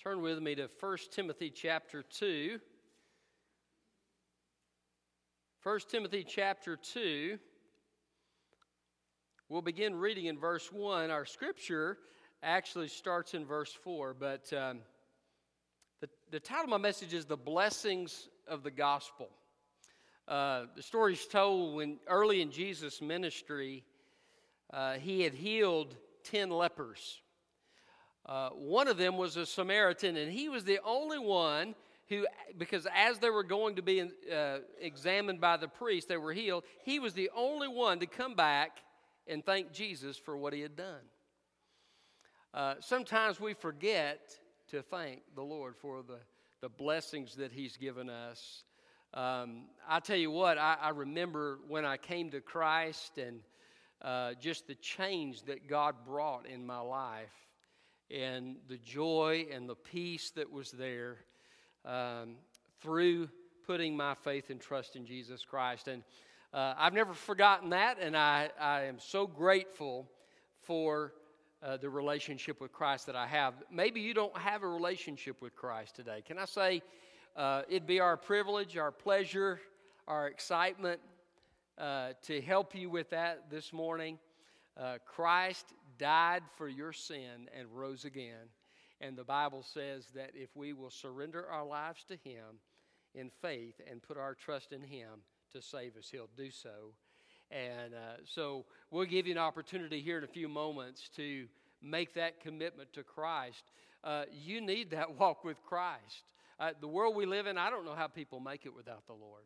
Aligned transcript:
Turn 0.00 0.22
with 0.22 0.40
me 0.40 0.54
to 0.54 0.68
1 0.78 0.98
Timothy 1.10 1.50
chapter 1.50 2.04
2. 2.04 2.60
1 5.64 5.80
Timothy 5.90 6.22
chapter 6.22 6.76
2. 6.76 7.36
We'll 9.48 9.60
begin 9.60 9.96
reading 9.96 10.26
in 10.26 10.38
verse 10.38 10.72
1. 10.72 11.10
Our 11.10 11.24
scripture 11.24 11.98
actually 12.44 12.86
starts 12.86 13.34
in 13.34 13.44
verse 13.44 13.72
4, 13.72 14.14
but 14.14 14.52
um, 14.52 14.78
the, 16.00 16.08
the 16.30 16.38
title 16.38 16.64
of 16.66 16.70
my 16.70 16.78
message 16.78 17.12
is 17.12 17.26
The 17.26 17.36
Blessings 17.36 18.28
of 18.46 18.62
the 18.62 18.70
Gospel. 18.70 19.28
Uh, 20.28 20.66
the 20.76 20.82
story 20.82 21.14
is 21.14 21.26
told 21.26 21.74
when 21.74 21.98
early 22.06 22.40
in 22.40 22.52
Jesus' 22.52 23.02
ministry, 23.02 23.82
uh, 24.72 24.92
he 24.92 25.22
had 25.22 25.34
healed 25.34 25.96
10 26.22 26.50
lepers. 26.50 27.20
Uh, 28.28 28.50
one 28.50 28.88
of 28.88 28.98
them 28.98 29.16
was 29.16 29.38
a 29.38 29.46
Samaritan, 29.46 30.16
and 30.18 30.30
he 30.30 30.50
was 30.50 30.64
the 30.64 30.80
only 30.84 31.18
one 31.18 31.74
who, 32.10 32.26
because 32.58 32.86
as 32.94 33.18
they 33.18 33.30
were 33.30 33.42
going 33.42 33.76
to 33.76 33.82
be 33.82 34.02
uh, 34.02 34.58
examined 34.80 35.40
by 35.40 35.56
the 35.56 35.68
priest, 35.68 36.08
they 36.08 36.18
were 36.18 36.34
healed. 36.34 36.64
He 36.84 36.98
was 36.98 37.14
the 37.14 37.30
only 37.34 37.68
one 37.68 38.00
to 38.00 38.06
come 38.06 38.34
back 38.34 38.78
and 39.26 39.44
thank 39.44 39.72
Jesus 39.72 40.18
for 40.18 40.36
what 40.36 40.52
he 40.52 40.60
had 40.60 40.76
done. 40.76 41.00
Uh, 42.52 42.74
sometimes 42.80 43.40
we 43.40 43.54
forget 43.54 44.20
to 44.70 44.82
thank 44.82 45.20
the 45.34 45.42
Lord 45.42 45.74
for 45.76 46.02
the, 46.02 46.18
the 46.60 46.68
blessings 46.68 47.34
that 47.36 47.52
he's 47.52 47.76
given 47.78 48.10
us. 48.10 48.64
Um, 49.14 49.64
I 49.88 50.00
tell 50.00 50.16
you 50.16 50.30
what, 50.30 50.58
I, 50.58 50.76
I, 50.80 50.90
remember 50.90 51.60
when 51.66 51.86
I 51.86 51.96
came 51.96 52.30
to 52.30 52.42
Christ 52.42 53.16
and 53.16 53.40
uh, 54.02 54.34
just 54.38 54.66
the 54.66 54.74
change 54.74 55.44
that 55.44 55.66
God 55.66 55.94
brought 56.06 56.46
in 56.46 56.66
my 56.66 56.80
life 56.80 57.47
and 58.10 58.56
the 58.68 58.78
joy 58.78 59.46
and 59.52 59.68
the 59.68 59.74
peace 59.74 60.30
that 60.30 60.50
was 60.50 60.70
there 60.70 61.18
um, 61.84 62.36
through 62.80 63.28
putting 63.66 63.96
my 63.96 64.14
faith 64.14 64.50
and 64.50 64.60
trust 64.60 64.96
in 64.96 65.04
Jesus 65.04 65.44
Christ. 65.44 65.88
And 65.88 66.02
uh, 66.52 66.74
I've 66.78 66.94
never 66.94 67.12
forgotten 67.12 67.70
that, 67.70 67.98
and 68.00 68.16
I, 68.16 68.50
I 68.58 68.84
am 68.84 68.98
so 68.98 69.26
grateful 69.26 70.08
for 70.62 71.12
uh, 71.62 71.76
the 71.76 71.90
relationship 71.90 72.60
with 72.60 72.72
Christ 72.72 73.06
that 73.06 73.16
I 73.16 73.26
have. 73.26 73.54
Maybe 73.70 74.00
you 74.00 74.14
don't 74.14 74.36
have 74.38 74.62
a 74.62 74.68
relationship 74.68 75.42
with 75.42 75.54
Christ 75.54 75.96
today. 75.96 76.22
Can 76.24 76.38
I 76.38 76.46
say 76.46 76.82
uh, 77.36 77.62
it'd 77.68 77.86
be 77.86 78.00
our 78.00 78.16
privilege, 78.16 78.76
our 78.76 78.92
pleasure, 78.92 79.60
our 80.06 80.28
excitement 80.28 81.00
uh, 81.76 82.10
to 82.22 82.40
help 82.40 82.74
you 82.74 82.88
with 82.88 83.10
that 83.10 83.50
this 83.50 83.72
morning? 83.72 84.18
Uh, 84.78 84.98
Christ 85.04 85.66
died 85.98 86.42
for 86.56 86.68
your 86.68 86.92
sin 86.92 87.48
and 87.56 87.68
rose 87.72 88.04
again. 88.04 88.48
And 89.00 89.16
the 89.16 89.24
Bible 89.24 89.62
says 89.62 90.06
that 90.14 90.30
if 90.34 90.50
we 90.56 90.72
will 90.72 90.90
surrender 90.90 91.46
our 91.46 91.64
lives 91.64 92.04
to 92.08 92.14
Him 92.14 92.60
in 93.14 93.30
faith 93.42 93.80
and 93.90 94.02
put 94.02 94.16
our 94.16 94.34
trust 94.34 94.72
in 94.72 94.82
Him 94.82 95.20
to 95.52 95.62
save 95.62 95.96
us, 95.96 96.08
He'll 96.10 96.30
do 96.36 96.50
so. 96.50 96.92
And 97.50 97.94
uh, 97.94 98.22
so 98.24 98.64
we'll 98.90 99.06
give 99.06 99.26
you 99.26 99.32
an 99.32 99.38
opportunity 99.38 100.00
here 100.00 100.18
in 100.18 100.24
a 100.24 100.28
few 100.28 100.48
moments 100.48 101.08
to 101.16 101.46
make 101.82 102.14
that 102.14 102.40
commitment 102.40 102.92
to 102.94 103.02
Christ. 103.02 103.64
Uh, 104.04 104.24
you 104.32 104.60
need 104.60 104.90
that 104.90 105.10
walk 105.18 105.44
with 105.44 105.56
Christ. 105.64 106.24
Uh, 106.60 106.72
the 106.80 106.88
world 106.88 107.14
we 107.14 107.24
live 107.24 107.46
in, 107.46 107.56
I 107.56 107.70
don't 107.70 107.84
know 107.84 107.94
how 107.94 108.08
people 108.08 108.40
make 108.40 108.66
it 108.66 108.74
without 108.74 109.06
the 109.06 109.12
Lord. 109.12 109.44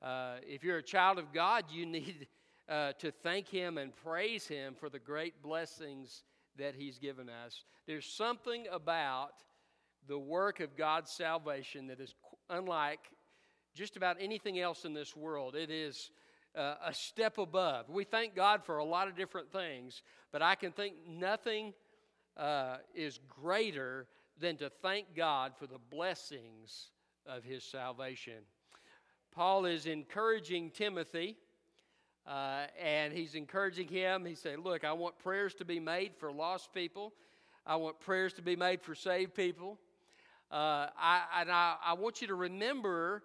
Uh, 0.00 0.36
if 0.46 0.64
you're 0.64 0.78
a 0.78 0.82
child 0.82 1.18
of 1.18 1.32
God, 1.32 1.64
you 1.70 1.84
need 1.86 2.26
uh, 2.68 2.92
to 2.98 3.10
thank 3.10 3.48
Him 3.48 3.78
and 3.78 3.94
praise 3.94 4.46
Him 4.46 4.74
for 4.78 4.88
the 4.88 4.98
great 4.98 5.42
blessings 5.42 6.22
that 6.56 6.74
He's 6.74 6.98
given 6.98 7.28
us. 7.28 7.64
There's 7.86 8.06
something 8.06 8.66
about 8.70 9.32
the 10.08 10.18
work 10.18 10.60
of 10.60 10.76
God's 10.76 11.10
salvation 11.10 11.86
that 11.88 12.00
is 12.00 12.14
unlike 12.50 13.00
just 13.74 13.96
about 13.96 14.16
anything 14.20 14.58
else 14.58 14.84
in 14.84 14.92
this 14.92 15.16
world. 15.16 15.54
It 15.54 15.70
is 15.70 16.10
uh, 16.54 16.74
a 16.84 16.92
step 16.92 17.38
above. 17.38 17.88
We 17.88 18.04
thank 18.04 18.34
God 18.34 18.64
for 18.64 18.78
a 18.78 18.84
lot 18.84 19.08
of 19.08 19.16
different 19.16 19.50
things, 19.50 20.02
but 20.30 20.42
I 20.42 20.54
can 20.54 20.72
think 20.72 20.94
nothing 21.08 21.72
uh, 22.36 22.78
is 22.94 23.18
greater 23.28 24.06
than 24.38 24.56
to 24.58 24.70
thank 24.82 25.14
God 25.16 25.52
for 25.58 25.66
the 25.66 25.78
blessings 25.90 26.90
of 27.26 27.44
His 27.44 27.64
salvation. 27.64 28.44
Paul 29.34 29.64
is 29.64 29.86
encouraging 29.86 30.70
Timothy 30.70 31.36
uh, 32.26 32.66
and 32.80 33.12
he's 33.12 33.34
encouraging 33.34 33.88
him. 33.88 34.24
He 34.24 34.34
said, 34.34 34.58
Look, 34.60 34.84
I 34.84 34.92
want 34.92 35.18
prayers 35.18 35.54
to 35.54 35.64
be 35.64 35.80
made 35.80 36.12
for 36.16 36.32
lost 36.32 36.72
people, 36.72 37.12
I 37.66 37.76
want 37.76 38.00
prayers 38.00 38.32
to 38.34 38.42
be 38.42 38.56
made 38.56 38.82
for 38.82 38.94
saved 38.94 39.34
people. 39.34 39.78
Uh, 40.50 40.88
I, 40.98 41.22
and 41.40 41.50
I, 41.50 41.76
I 41.82 41.94
want 41.94 42.20
you 42.20 42.26
to 42.26 42.34
remember 42.34 43.22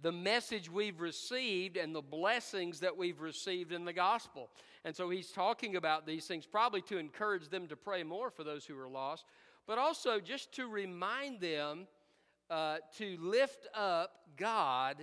the 0.00 0.12
message 0.12 0.70
we've 0.70 1.00
received 1.00 1.76
and 1.76 1.92
the 1.92 2.02
blessings 2.02 2.80
that 2.80 2.96
we've 2.96 3.20
received 3.20 3.72
in 3.72 3.84
the 3.84 3.92
gospel. 3.92 4.48
And 4.84 4.94
so 4.94 5.10
he's 5.10 5.32
talking 5.32 5.74
about 5.74 6.06
these 6.06 6.26
things, 6.26 6.46
probably 6.46 6.82
to 6.82 6.98
encourage 6.98 7.48
them 7.48 7.66
to 7.66 7.76
pray 7.76 8.04
more 8.04 8.30
for 8.30 8.44
those 8.44 8.64
who 8.64 8.78
are 8.78 8.88
lost, 8.88 9.24
but 9.66 9.76
also 9.76 10.20
just 10.20 10.52
to 10.54 10.68
remind 10.68 11.40
them 11.40 11.88
uh, 12.48 12.76
to 12.98 13.16
lift 13.20 13.66
up 13.74 14.12
God 14.36 14.96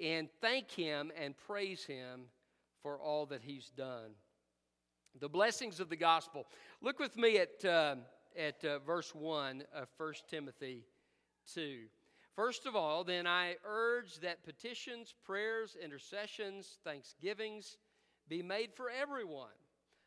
and 0.00 0.28
thank 0.40 0.70
Him 0.70 1.12
and 1.20 1.36
praise 1.36 1.84
Him 1.84 2.22
for 2.82 2.98
all 2.98 3.26
that 3.26 3.42
He's 3.42 3.70
done. 3.70 4.12
The 5.18 5.28
blessings 5.28 5.80
of 5.80 5.88
the 5.88 5.96
gospel. 5.96 6.46
Look 6.80 6.98
with 6.98 7.16
me 7.16 7.38
at, 7.38 7.64
uh, 7.64 7.96
at 8.38 8.64
uh, 8.64 8.78
verse 8.78 9.14
1 9.14 9.64
of 9.74 9.88
1 9.96 10.14
Timothy 10.28 10.84
2. 11.54 11.80
First 12.36 12.64
of 12.64 12.76
all, 12.76 13.04
then 13.04 13.26
I 13.26 13.56
urge 13.64 14.20
that 14.20 14.44
petitions, 14.44 15.14
prayers, 15.24 15.76
intercessions, 15.82 16.78
thanksgivings 16.84 17.76
be 18.28 18.42
made 18.42 18.72
for 18.74 18.88
everyone, 18.88 19.48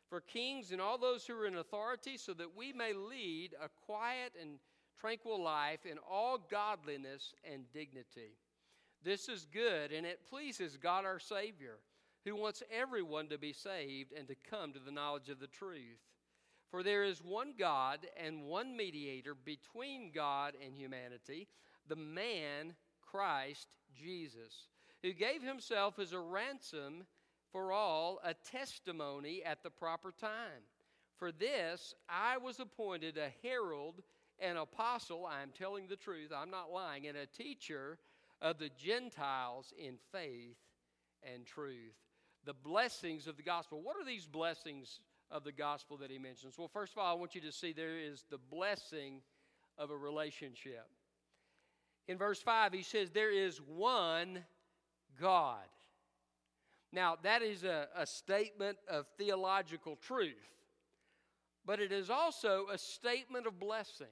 for 0.08 0.20
kings 0.20 0.72
and 0.72 0.80
all 0.80 0.96
those 0.96 1.26
who 1.26 1.34
are 1.34 1.46
in 1.46 1.56
authority, 1.56 2.16
so 2.16 2.32
that 2.34 2.56
we 2.56 2.72
may 2.72 2.94
lead 2.94 3.50
a 3.62 3.68
quiet 3.84 4.32
and 4.40 4.58
tranquil 4.98 5.42
life 5.42 5.84
in 5.84 5.98
all 6.10 6.38
godliness 6.50 7.34
and 7.52 7.70
dignity. 7.72 8.38
This 9.04 9.28
is 9.28 9.46
good, 9.52 9.92
and 9.92 10.06
it 10.06 10.26
pleases 10.30 10.78
God 10.78 11.04
our 11.04 11.18
Savior, 11.18 11.76
who 12.24 12.34
wants 12.34 12.62
everyone 12.72 13.28
to 13.28 13.36
be 13.36 13.52
saved 13.52 14.12
and 14.12 14.26
to 14.28 14.34
come 14.48 14.72
to 14.72 14.78
the 14.78 14.90
knowledge 14.90 15.28
of 15.28 15.40
the 15.40 15.46
truth. 15.46 16.00
For 16.70 16.82
there 16.82 17.04
is 17.04 17.22
one 17.22 17.52
God 17.58 18.06
and 18.16 18.44
one 18.44 18.74
mediator 18.74 19.34
between 19.34 20.10
God 20.10 20.54
and 20.64 20.74
humanity, 20.74 21.48
the 21.86 21.96
man 21.96 22.74
Christ 23.02 23.76
Jesus, 23.94 24.68
who 25.02 25.12
gave 25.12 25.42
himself 25.42 25.98
as 25.98 26.12
a 26.12 26.18
ransom 26.18 27.04
for 27.52 27.72
all, 27.72 28.20
a 28.24 28.32
testimony 28.32 29.42
at 29.44 29.62
the 29.62 29.70
proper 29.70 30.12
time. 30.18 30.64
For 31.18 31.30
this 31.30 31.94
I 32.08 32.38
was 32.38 32.58
appointed 32.58 33.18
a 33.18 33.30
herald, 33.46 34.02
an 34.40 34.56
apostle, 34.56 35.26
I 35.26 35.42
am 35.42 35.50
telling 35.56 35.86
the 35.88 35.94
truth, 35.94 36.32
I'm 36.34 36.50
not 36.50 36.72
lying, 36.72 37.06
and 37.06 37.18
a 37.18 37.26
teacher 37.26 37.98
of 38.44 38.58
the 38.58 38.68
Gentiles 38.76 39.72
in 39.76 39.94
faith 40.12 40.58
and 41.22 41.46
truth. 41.46 41.96
The 42.44 42.52
blessings 42.52 43.26
of 43.26 43.38
the 43.38 43.42
gospel. 43.42 43.80
What 43.82 43.96
are 43.96 44.04
these 44.04 44.26
blessings 44.26 45.00
of 45.30 45.44
the 45.44 45.50
gospel 45.50 45.96
that 45.96 46.10
he 46.10 46.18
mentions? 46.18 46.58
Well, 46.58 46.68
first 46.68 46.92
of 46.92 46.98
all, 46.98 47.10
I 47.10 47.18
want 47.18 47.34
you 47.34 47.40
to 47.40 47.50
see 47.50 47.72
there 47.72 47.98
is 47.98 48.24
the 48.30 48.38
blessing 48.38 49.22
of 49.78 49.90
a 49.90 49.96
relationship. 49.96 50.86
In 52.06 52.18
verse 52.18 52.40
5, 52.40 52.74
he 52.74 52.82
says, 52.82 53.10
There 53.10 53.32
is 53.32 53.62
one 53.62 54.44
God. 55.18 55.64
Now, 56.92 57.16
that 57.22 57.40
is 57.40 57.64
a, 57.64 57.88
a 57.96 58.06
statement 58.06 58.76
of 58.88 59.06
theological 59.16 59.96
truth, 59.96 60.34
but 61.64 61.80
it 61.80 61.92
is 61.92 62.10
also 62.10 62.66
a 62.70 62.76
statement 62.76 63.46
of 63.46 63.58
blessing. 63.58 64.06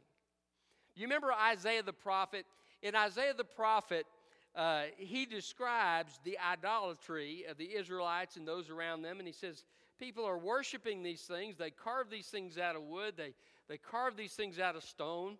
You 0.96 1.02
remember 1.02 1.32
Isaiah 1.32 1.82
the 1.82 1.92
prophet? 1.92 2.46
In 2.82 2.96
Isaiah 2.96 3.34
the 3.34 3.44
prophet, 3.44 4.06
uh, 4.54 4.82
he 4.96 5.24
describes 5.24 6.20
the 6.24 6.38
idolatry 6.38 7.44
of 7.48 7.56
the 7.56 7.74
Israelites 7.74 8.36
and 8.36 8.46
those 8.46 8.68
around 8.68 9.02
them, 9.02 9.18
and 9.18 9.26
he 9.26 9.32
says, 9.32 9.64
People 9.98 10.24
are 10.24 10.38
worshiping 10.38 11.02
these 11.02 11.22
things. 11.22 11.56
They 11.56 11.70
carve 11.70 12.10
these 12.10 12.26
things 12.26 12.58
out 12.58 12.76
of 12.76 12.82
wood, 12.82 13.14
they, 13.16 13.34
they 13.68 13.78
carve 13.78 14.16
these 14.16 14.32
things 14.32 14.58
out 14.58 14.76
of 14.76 14.82
stone, 14.82 15.38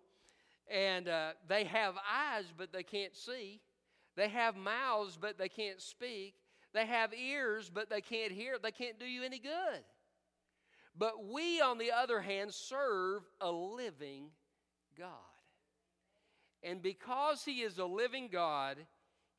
and 0.69 1.07
uh, 1.07 1.31
they 1.47 1.65
have 1.65 1.95
eyes, 2.11 2.45
but 2.57 2.71
they 2.71 2.83
can't 2.83 3.15
see. 3.15 3.61
They 4.15 4.29
have 4.29 4.55
mouths, 4.55 5.17
but 5.19 5.37
they 5.37 5.49
can't 5.49 5.81
speak. 5.81 6.35
They 6.73 6.85
have 6.85 7.13
ears, 7.13 7.69
but 7.71 7.89
they 7.89 8.01
can't 8.01 8.31
hear. 8.31 8.57
They 8.61 8.71
can't 8.71 8.99
do 8.99 9.05
you 9.05 9.23
any 9.23 9.39
good. 9.39 9.83
But 10.97 11.25
we, 11.25 11.61
on 11.61 11.77
the 11.77 11.91
other 11.91 12.21
hand, 12.21 12.53
serve 12.53 13.23
a 13.41 13.51
living 13.51 14.27
God. 14.97 15.09
And 16.61 16.81
because 16.81 17.43
He 17.43 17.61
is 17.61 17.79
a 17.79 17.85
living 17.85 18.29
God, 18.31 18.77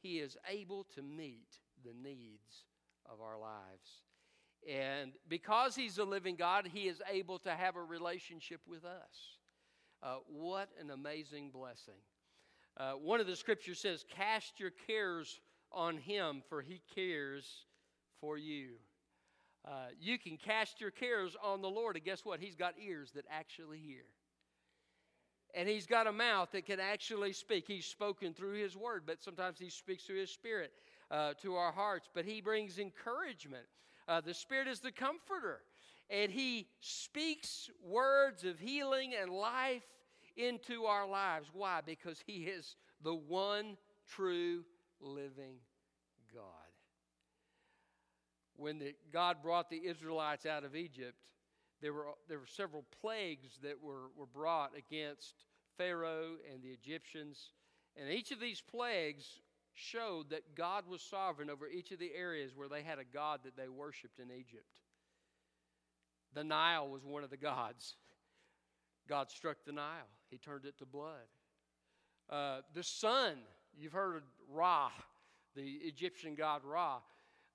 He 0.04 0.18
is 0.18 0.36
able 0.46 0.84
to 0.94 1.02
meet 1.02 1.48
the 1.82 1.94
needs 1.94 2.66
of 3.10 3.22
our 3.22 3.38
lives. 3.38 4.02
And 4.70 5.12
because 5.28 5.74
He's 5.74 5.96
a 5.96 6.04
living 6.04 6.36
God, 6.36 6.68
He 6.70 6.88
is 6.88 7.00
able 7.10 7.38
to 7.38 7.50
have 7.52 7.76
a 7.76 7.82
relationship 7.82 8.60
with 8.68 8.84
us. 8.84 9.38
Uh, 10.02 10.16
what 10.28 10.68
an 10.78 10.90
amazing 10.90 11.50
blessing. 11.50 12.02
Uh, 12.76 12.92
one 12.92 13.18
of 13.18 13.26
the 13.26 13.34
scriptures 13.34 13.78
says, 13.80 14.04
Cast 14.14 14.60
your 14.60 14.72
cares 14.86 15.40
on 15.72 15.96
him, 15.96 16.42
for 16.50 16.60
he 16.60 16.82
cares 16.94 17.64
for 18.20 18.36
you. 18.36 18.72
Uh, 19.66 19.86
you 19.98 20.18
can 20.18 20.36
cast 20.36 20.82
your 20.82 20.90
cares 20.90 21.34
on 21.42 21.62
the 21.62 21.70
Lord, 21.70 21.96
and 21.96 22.04
guess 22.04 22.26
what? 22.26 22.40
He's 22.40 22.56
got 22.56 22.74
ears 22.78 23.12
that 23.14 23.24
actually 23.30 23.78
hear. 23.78 24.04
And 25.56 25.68
he's 25.68 25.86
got 25.86 26.06
a 26.06 26.12
mouth 26.12 26.50
that 26.52 26.66
can 26.66 26.80
actually 26.80 27.32
speak. 27.32 27.64
He's 27.68 27.86
spoken 27.86 28.34
through 28.34 28.54
his 28.54 28.76
word, 28.76 29.02
but 29.06 29.22
sometimes 29.22 29.58
he 29.58 29.70
speaks 29.70 30.04
through 30.04 30.20
his 30.20 30.30
spirit 30.30 30.72
uh, 31.10 31.34
to 31.42 31.54
our 31.54 31.70
hearts. 31.70 32.08
But 32.12 32.24
he 32.24 32.40
brings 32.40 32.78
encouragement. 32.78 33.64
Uh, 34.06 34.20
the 34.20 34.34
Spirit 34.34 34.68
is 34.68 34.80
the 34.80 34.92
comforter, 34.92 35.60
and 36.10 36.30
he 36.30 36.66
speaks 36.80 37.70
words 37.82 38.44
of 38.44 38.58
healing 38.58 39.14
and 39.18 39.30
life 39.30 39.82
into 40.36 40.84
our 40.84 41.08
lives. 41.08 41.48
Why? 41.52 41.80
Because 41.84 42.22
he 42.26 42.44
is 42.44 42.76
the 43.02 43.14
one 43.14 43.76
true 44.06 44.64
living 45.00 45.56
God. 46.34 46.42
When 48.56 48.78
the, 48.78 48.94
God 49.12 49.38
brought 49.42 49.70
the 49.70 49.86
Israelites 49.86 50.46
out 50.46 50.64
of 50.64 50.76
Egypt, 50.76 51.16
there 51.80 51.92
were, 51.92 52.06
there 52.28 52.38
were 52.38 52.46
several 52.46 52.84
plagues 53.00 53.58
that 53.62 53.82
were, 53.82 54.08
were 54.16 54.26
brought 54.26 54.72
against 54.76 55.44
Pharaoh 55.76 56.36
and 56.52 56.62
the 56.62 56.70
Egyptians. 56.70 57.52
And 57.96 58.10
each 58.10 58.30
of 58.30 58.40
these 58.40 58.60
plagues 58.60 59.40
showed 59.74 60.30
that 60.30 60.54
God 60.54 60.84
was 60.88 61.02
sovereign 61.02 61.50
over 61.50 61.68
each 61.68 61.90
of 61.90 61.98
the 61.98 62.12
areas 62.14 62.52
where 62.54 62.68
they 62.68 62.82
had 62.82 62.98
a 62.98 63.04
God 63.04 63.40
that 63.44 63.56
they 63.56 63.68
worshiped 63.68 64.18
in 64.20 64.30
Egypt. 64.30 64.80
The 66.32 66.44
Nile 66.44 66.88
was 66.88 67.04
one 67.04 67.24
of 67.24 67.30
the 67.30 67.36
gods. 67.36 67.96
God 69.08 69.30
struck 69.30 69.58
the 69.66 69.72
Nile, 69.72 70.08
He 70.30 70.38
turned 70.38 70.64
it 70.64 70.78
to 70.78 70.86
blood. 70.86 71.28
Uh, 72.30 72.60
the 72.72 72.82
sun, 72.82 73.36
you've 73.76 73.92
heard 73.92 74.16
of 74.16 74.22
Ra, 74.50 74.90
the 75.54 75.78
Egyptian 75.82 76.34
god 76.34 76.62
Ra. 76.64 77.00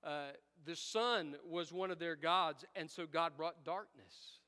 Uh, 0.04 0.32
the 0.64 0.76
sun 0.76 1.36
was 1.48 1.72
one 1.72 1.90
of 1.90 1.98
their 1.98 2.16
gods, 2.16 2.64
and 2.74 2.90
so 2.90 3.06
God 3.06 3.36
brought 3.36 3.64
darkness. 3.64 4.40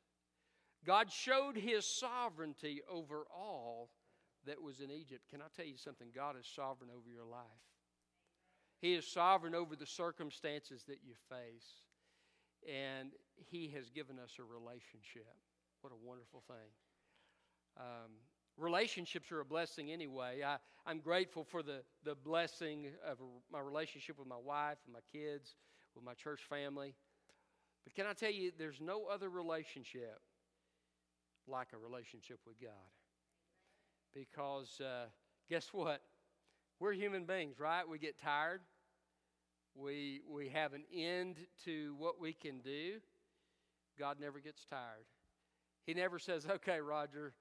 God 0.85 1.11
showed 1.11 1.57
his 1.57 1.87
sovereignty 1.87 2.81
over 2.91 3.27
all 3.35 3.91
that 4.47 4.61
was 4.61 4.81
in 4.81 4.91
Egypt. 4.91 5.29
Can 5.31 5.41
I 5.41 5.47
tell 5.55 5.67
you 5.67 5.77
something? 5.77 6.09
God 6.15 6.37
is 6.39 6.47
sovereign 6.47 6.91
over 6.91 7.09
your 7.09 7.25
life. 7.25 7.45
He 8.81 8.95
is 8.95 9.07
sovereign 9.07 9.55
over 9.55 9.77
the 9.77 9.87
circumstances 9.87 10.83
that 10.89 10.99
you 11.05 11.15
face. 11.29 11.87
And 12.69 13.11
He 13.37 13.69
has 13.75 13.91
given 13.91 14.19
us 14.19 14.39
a 14.39 14.43
relationship. 14.43 15.35
What 15.83 15.93
a 15.93 15.97
wonderful 15.97 16.43
thing. 16.47 16.71
Um, 17.79 18.11
relationships 18.57 19.31
are 19.33 19.41
a 19.41 19.45
blessing 19.45 19.91
anyway. 19.91 20.43
I, 20.45 20.57
I'm 20.87 21.01
grateful 21.01 21.45
for 21.45 21.63
the, 21.63 21.83
the 22.05 22.15
blessing 22.15 22.89
of 23.07 23.19
my 23.51 23.61
relationship 23.61 24.19
with 24.19 24.29
my 24.29 24.37
wife, 24.37 24.79
with 24.87 24.95
my 24.95 25.19
kids, 25.19 25.55
with 25.95 26.05
my 26.05 26.15
church 26.15 26.41
family. 26.49 26.95
But 27.85 27.95
can 27.95 28.07
I 28.07 28.13
tell 28.13 28.31
you, 28.31 28.53
there's 28.59 28.81
no 28.81 29.07
other 29.07 29.29
relationship 29.29 30.21
like 31.47 31.69
a 31.73 31.79
relationship 31.79 32.39
with 32.47 32.61
God. 32.61 32.71
Because 34.15 34.81
uh, 34.81 35.07
guess 35.49 35.69
what? 35.73 36.01
We're 36.79 36.93
human 36.93 37.25
beings, 37.25 37.59
right? 37.59 37.89
We 37.89 37.99
get 37.99 38.21
tired. 38.21 38.61
We, 39.75 40.21
we 40.29 40.49
have 40.51 40.75
an 40.75 40.85
end 40.95 41.37
to 41.65 41.95
what 41.99 42.21
we 42.21 42.33
can 42.33 42.61
do. 42.61 43.01
God 43.99 44.19
never 44.21 44.39
gets 44.41 44.65
tired. 44.65 45.07
He 45.87 45.95
never 45.95 46.19
says, 46.19 46.47
okay, 46.49 46.81
Roger, 46.81 47.33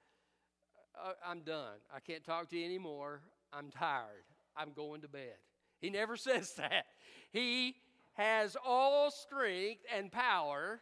uh, 0.96 1.14
I'm 1.26 1.42
done. 1.42 1.78
I 1.94 2.00
can't 2.00 2.24
talk 2.24 2.50
to 2.50 2.58
you 2.58 2.66
anymore. 2.66 3.22
I'm 3.54 3.70
tired. 3.70 4.26
I'm 4.56 4.72
going 4.74 5.02
to 5.02 5.08
bed. 5.08 5.38
He 5.80 5.90
never 5.90 6.16
says 6.18 6.54
that. 6.54 6.86
He 7.32 7.76
has 8.14 8.58
all 8.66 9.12
strength 9.12 9.84
and 9.96 10.12
power 10.12 10.82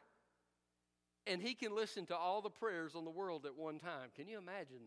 and 1.28 1.42
he 1.42 1.54
can 1.54 1.76
listen 1.76 2.08
to 2.08 2.16
all 2.16 2.42
the 2.42 2.50
prayers 2.50 2.96
on 2.96 3.06
the 3.06 3.12
world 3.12 3.46
at 3.46 3.56
one 3.56 3.78
time. 3.78 4.10
Can 4.16 4.28
you 4.28 4.40
imagine 4.40 4.80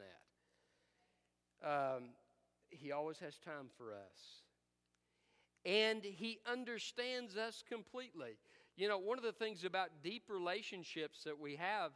that? 1.62 1.96
Um, 1.96 2.02
he 2.70 2.90
always 2.90 3.18
has 3.20 3.38
time 3.38 3.68
for 3.78 3.92
us. 3.92 4.42
And 5.64 6.02
he 6.02 6.40
understands 6.50 7.36
us 7.36 7.62
completely. 7.68 8.38
You 8.76 8.88
know, 8.88 8.98
one 8.98 9.18
of 9.18 9.24
the 9.24 9.32
things 9.32 9.64
about 9.64 9.90
deep 10.02 10.24
relationships 10.28 11.22
that 11.24 11.38
we 11.38 11.56
have 11.56 11.92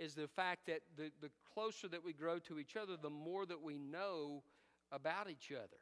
is 0.00 0.14
the 0.14 0.26
fact 0.26 0.66
that 0.66 0.80
the, 0.96 1.10
the 1.20 1.30
closer 1.52 1.86
that 1.88 2.02
we 2.02 2.12
grow 2.12 2.38
to 2.38 2.58
each 2.58 2.74
other, 2.74 2.94
the 3.00 3.10
more 3.10 3.44
that 3.44 3.62
we 3.62 3.78
know 3.78 4.42
about 4.90 5.28
each 5.30 5.52
other, 5.52 5.76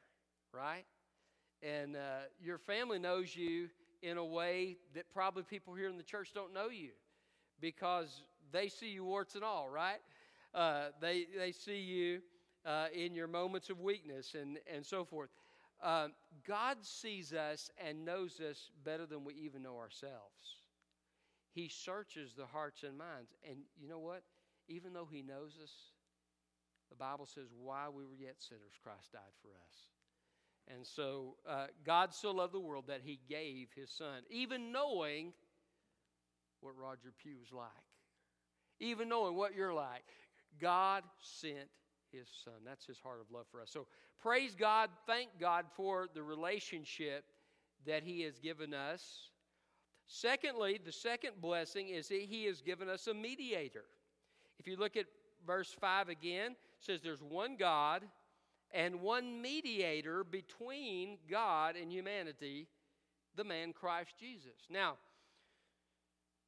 right? 0.53 0.85
And 1.63 1.97
uh, 1.97 2.27
your 2.43 2.59
family 2.59 2.99
knows 2.99 3.37
you 3.37 3.69
in 4.03 4.17
a 4.17 4.25
way 4.25 4.77
that 4.95 5.05
probably 5.15 5.45
people 5.45 5.75
here 5.75 5.89
in 5.89 5.97
the 5.97 6.03
church 6.03 6.33
don't 6.35 6.53
know 6.53 6.69
you 6.69 6.91
because 7.61 8.25
they 8.53 8.69
see 8.69 8.91
you 8.91 9.05
warts 9.05 9.37
and 9.37 9.45
all, 9.45 9.69
right? 9.69 10.01
Uh, 10.55 10.87
they, 11.01 11.27
they 11.37 11.53
see 11.53 11.79
you 11.79 12.21
uh, 12.67 12.87
in 12.93 13.15
your 13.15 13.29
moments 13.29 13.71
of 13.71 13.81
weakness 13.81 14.35
and, 14.35 14.59
and 14.73 14.85
so 14.85 15.05
forth. 15.05 15.31
Uh, 15.81 16.09
God 16.47 16.79
sees 16.83 17.33
us 17.33 17.71
and 17.87 18.05
knows 18.05 18.41
us 18.41 18.71
better 18.85 19.07
than 19.07 19.25
we 19.25 19.35
even 19.35 19.63
know 19.63 19.77
ourselves. 19.77 20.59
He 21.59 21.69
searches 21.69 22.35
the 22.37 22.47
hearts 22.47 22.85
and 22.85 22.97
minds. 22.97 23.33
And 23.49 23.59
you 23.81 23.89
know 23.89 23.99
what? 23.99 24.23
Even 24.69 24.93
though 24.93 25.09
He 25.11 25.23
knows 25.23 25.59
us, 25.61 25.73
the 26.89 26.95
Bible 26.95 27.27
says, 27.27 27.49
while 27.61 27.93
we 27.93 28.05
were 28.05 28.15
yet 28.17 28.37
sinners, 28.39 28.79
Christ 28.81 29.13
died 29.13 29.35
for 29.43 29.49
us. 29.49 30.73
And 30.73 30.87
so 30.87 31.35
uh, 31.49 31.67
God 31.85 32.15
so 32.15 32.31
loved 32.31 32.55
the 32.55 32.61
world 32.61 32.85
that 32.87 33.01
He 33.05 33.19
gave 33.29 33.71
His 33.75 33.91
Son, 33.91 34.23
even 34.31 34.71
knowing 34.71 35.33
what 36.61 36.75
Roger 36.77 37.13
Pugh's 37.21 37.53
like, 37.53 37.69
even 38.79 39.09
knowing 39.09 39.35
what 39.35 39.57
you're 39.57 39.75
like. 39.75 40.05
God 40.61 41.03
sent 41.21 41.69
his 42.11 42.29
son. 42.45 42.55
That's 42.65 42.87
his 42.87 42.99
heart 42.99 43.21
of 43.21 43.31
love 43.31 43.47
for 43.51 43.61
us. 43.61 43.71
So 43.71 43.87
praise 44.21 44.55
God, 44.55 44.91
thank 45.07 45.29
God 45.41 45.67
for 45.77 46.09
the 46.15 46.23
relationship 46.23 47.25
that 47.87 48.03
he 48.03 48.23
has 48.23 48.39
given 48.39 48.73
us. 48.75 49.31
Secondly, 50.09 50.81
the 50.85 50.91
second 50.91 51.33
blessing 51.41 51.91
is 51.91 52.09
that 52.09 52.23
he 52.23 52.47
has 52.47 52.63
given 52.63 52.89
us 52.89 53.07
a 53.07 53.15
mediator. 53.15 53.85
If 54.59 54.67
you 54.67 54.77
look 54.77 54.97
at 54.97 55.05
verse 55.47 55.71
5 55.79 56.09
again, 56.09 56.57
says 56.81 57.03
there's 57.03 57.23
one 57.23 57.57
God 57.57 58.03
and 58.73 59.01
one 59.01 59.41
mediator 59.41 60.25
between 60.25 61.19
God 61.31 61.77
and 61.77 61.93
humanity, 61.93 62.67
the 63.37 63.45
man 63.45 63.73
Christ 63.73 64.15
Jesus. 64.19 64.67
Now, 64.71 64.95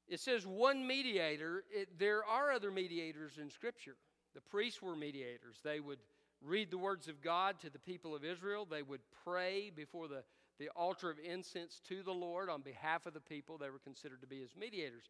it 0.08 0.20
says 0.20 0.46
one 0.46 0.86
mediator. 0.86 1.64
It, 1.70 1.98
there 1.98 2.24
are 2.24 2.50
other 2.50 2.70
mediators 2.70 3.38
in 3.38 3.50
Scripture. 3.50 3.96
The 4.34 4.40
priests 4.40 4.82
were 4.82 4.96
mediators. 4.96 5.60
They 5.62 5.80
would 5.80 5.98
read 6.42 6.70
the 6.70 6.78
words 6.78 7.08
of 7.08 7.20
God 7.22 7.60
to 7.60 7.70
the 7.70 7.78
people 7.78 8.14
of 8.14 8.24
Israel, 8.24 8.66
they 8.68 8.82
would 8.82 9.00
pray 9.24 9.70
before 9.74 10.08
the, 10.08 10.22
the 10.60 10.68
altar 10.76 11.08
of 11.08 11.18
incense 11.18 11.80
to 11.88 12.02
the 12.02 12.12
Lord 12.12 12.50
on 12.50 12.60
behalf 12.60 13.06
of 13.06 13.14
the 13.14 13.20
people. 13.20 13.56
They 13.56 13.70
were 13.70 13.78
considered 13.78 14.20
to 14.20 14.26
be 14.26 14.40
his 14.40 14.54
mediators. 14.54 15.04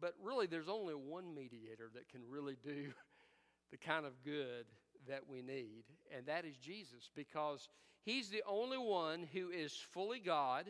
But 0.00 0.14
really, 0.22 0.46
there's 0.46 0.68
only 0.68 0.94
one 0.94 1.34
mediator 1.34 1.90
that 1.94 2.08
can 2.08 2.20
really 2.30 2.56
do 2.64 2.92
the 3.72 3.76
kind 3.76 4.06
of 4.06 4.12
good 4.24 4.66
that 5.08 5.28
we 5.28 5.42
need, 5.42 5.84
and 6.16 6.26
that 6.26 6.44
is 6.44 6.56
Jesus, 6.56 7.10
because 7.14 7.68
he's 8.04 8.28
the 8.28 8.42
only 8.46 8.78
one 8.78 9.26
who 9.32 9.50
is 9.50 9.72
fully 9.72 10.20
God, 10.20 10.66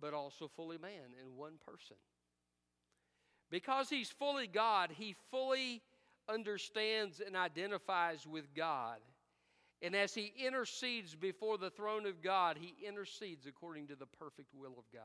but 0.00 0.14
also 0.14 0.48
fully 0.48 0.78
man 0.78 1.14
in 1.20 1.36
one 1.36 1.54
person. 1.64 1.96
Because 3.50 3.88
he's 3.88 4.10
fully 4.10 4.46
God, 4.46 4.90
he 4.94 5.16
fully 5.30 5.82
understands 6.28 7.20
and 7.24 7.34
identifies 7.34 8.26
with 8.26 8.54
God. 8.54 8.98
And 9.80 9.94
as 9.94 10.14
he 10.14 10.32
intercedes 10.44 11.14
before 11.14 11.56
the 11.56 11.70
throne 11.70 12.06
of 12.06 12.22
God, 12.22 12.58
he 12.60 12.74
intercedes 12.86 13.46
according 13.46 13.86
to 13.88 13.96
the 13.96 14.06
perfect 14.06 14.52
will 14.54 14.74
of 14.76 14.84
God. 14.92 15.02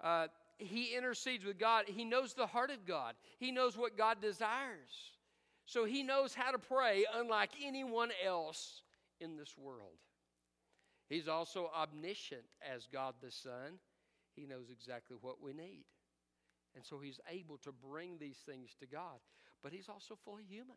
Uh, 0.00 0.26
he 0.58 0.96
intercedes 0.96 1.44
with 1.44 1.58
God. 1.58 1.84
He 1.86 2.04
knows 2.04 2.34
the 2.34 2.46
heart 2.46 2.70
of 2.70 2.86
God, 2.86 3.14
he 3.38 3.50
knows 3.50 3.76
what 3.76 3.96
God 3.96 4.20
desires. 4.20 5.12
So 5.66 5.86
he 5.86 6.02
knows 6.02 6.34
how 6.34 6.50
to 6.50 6.58
pray 6.58 7.06
unlike 7.14 7.50
anyone 7.64 8.10
else 8.24 8.82
in 9.18 9.38
this 9.38 9.54
world. 9.56 9.96
He's 11.08 11.26
also 11.26 11.70
omniscient 11.74 12.44
as 12.60 12.86
God 12.92 13.14
the 13.22 13.30
Son. 13.30 13.78
He 14.34 14.46
knows 14.46 14.68
exactly 14.70 15.16
what 15.20 15.40
we 15.40 15.54
need. 15.54 15.84
And 16.74 16.84
so 16.84 16.98
he's 16.98 17.20
able 17.30 17.56
to 17.58 17.72
bring 17.72 18.18
these 18.18 18.38
things 18.44 18.74
to 18.80 18.86
God. 18.86 19.20
But 19.62 19.72
he's 19.72 19.88
also 19.88 20.18
fully 20.22 20.44
human. 20.46 20.76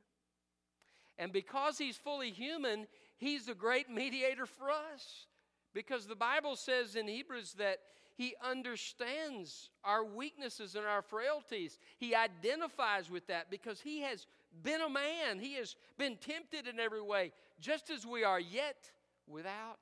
And 1.20 1.32
because 1.32 1.78
he's 1.78 1.98
fully 1.98 2.32
human, 2.32 2.88
he's 3.18 3.48
a 3.48 3.56
great 3.56 3.90
mediator 3.90 4.46
for 4.46 4.70
us. 4.70 5.28
Because 5.74 6.08
the 6.08 6.16
Bible 6.16 6.56
says 6.56 6.96
in 6.96 7.08
Hebrews 7.08 7.54
that 7.60 7.80
He 8.16 8.34
understands 8.44 9.70
our 9.84 10.04
weaknesses 10.04 10.74
and 10.74 10.86
our 10.86 11.04
frailties. 11.04 11.78
He 12.00 12.16
identifies 12.16 13.12
with 13.12 13.28
that 13.28 13.52
because 13.52 13.80
He 13.80 14.02
has 14.02 14.26
been 14.64 14.82
a 14.82 14.90
man. 14.90 15.38
He 15.40 15.54
has 15.56 15.76
been 15.98 16.16
tempted 16.16 16.68
in 16.68 16.80
every 16.80 17.02
way, 17.02 17.32
just 17.60 17.92
as 17.92 18.08
we 18.08 18.24
are, 18.24 18.40
yet 18.40 18.92
without 19.28 19.78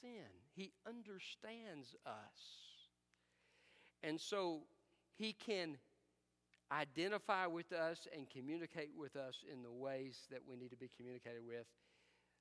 sin. 0.00 0.30
He 0.54 0.70
understands 0.86 1.96
us. 2.06 2.40
And 4.04 4.20
so 4.20 4.60
He 5.16 5.32
can 5.32 5.76
identify 6.72 7.46
with 7.46 7.72
us 7.72 8.06
and 8.14 8.28
communicate 8.30 8.90
with 8.96 9.16
us 9.16 9.44
in 9.50 9.62
the 9.62 9.70
ways 9.70 10.26
that 10.30 10.40
we 10.48 10.56
need 10.56 10.70
to 10.70 10.76
be 10.76 10.90
communicated 10.96 11.44
with, 11.46 11.66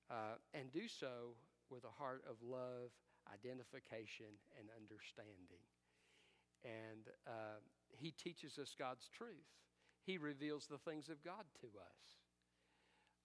uh, 0.10 0.38
and 0.54 0.72
do 0.72 0.88
so 0.88 1.36
with 1.70 1.84
a 1.84 2.02
heart 2.02 2.24
of 2.30 2.36
love, 2.42 2.92
identification, 3.34 4.38
and 4.58 4.70
understanding. 4.76 5.64
And 6.64 7.08
uh, 7.28 7.62
He 7.98 8.12
teaches 8.12 8.58
us 8.58 8.76
God's 8.78 9.10
truth. 9.16 9.50
He 10.06 10.18
reveals 10.18 10.66
the 10.66 10.78
things 10.78 11.10
of 11.10 11.24
God 11.24 11.46
to 11.62 11.68
us. 11.68 12.20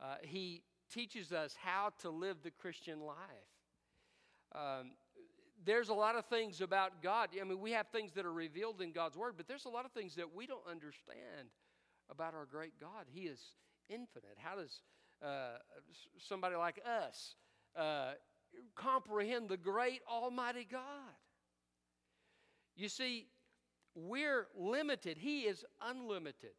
Uh, 0.01 0.17
he 0.23 0.63
teaches 0.93 1.33
us 1.33 1.57
how 1.63 1.91
to 2.01 2.11
live 2.11 2.39
the 2.43 2.51
Christian 2.51 3.01
life. 3.01 3.17
Um, 4.55 4.93
there's 5.65 5.89
a 5.89 5.95
lot 5.95 6.17
of 6.17 6.27
things 6.27 6.61
about 6.61 7.03
God. 7.03 7.31
I 7.41 7.45
mean, 7.45 7.61
we 7.61 7.73
have 7.73 7.89
things 7.89 8.13
that 8.13 8.27
are 8.27 8.33
revealed 8.33 8.81
in 8.81 8.93
God's 8.93 9.17
Word, 9.17 9.35
but 9.37 9.49
there's 9.49 9.65
a 9.65 9.71
lot 9.71 9.85
of 9.85 9.93
things 9.93 10.15
that 10.17 10.35
we 10.35 10.47
don't 10.47 10.67
understand 10.71 11.49
about 12.11 12.35
our 12.35 12.47
great 12.47 12.79
God. 12.81 13.07
He 13.13 13.23
is 13.23 13.41
infinite. 13.89 14.37
How 14.37 14.57
does 14.57 14.81
uh, 15.23 15.59
somebody 16.19 16.57
like 16.57 16.81
us 16.87 17.35
uh, 17.77 18.13
comprehend 18.75 19.49
the 19.49 19.57
great 19.57 20.01
Almighty 20.11 20.67
God? 20.71 20.81
You 22.77 22.89
see, 22.89 23.27
we're 23.95 24.49
limited, 24.57 25.17
He 25.19 25.43
is 25.43 25.65
unlimited. 25.81 26.55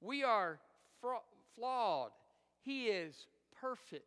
We 0.00 0.24
are 0.24 0.58
fra- 1.00 1.18
flawed, 1.54 2.10
He 2.62 2.86
is 2.86 3.26
perfect. 3.60 4.04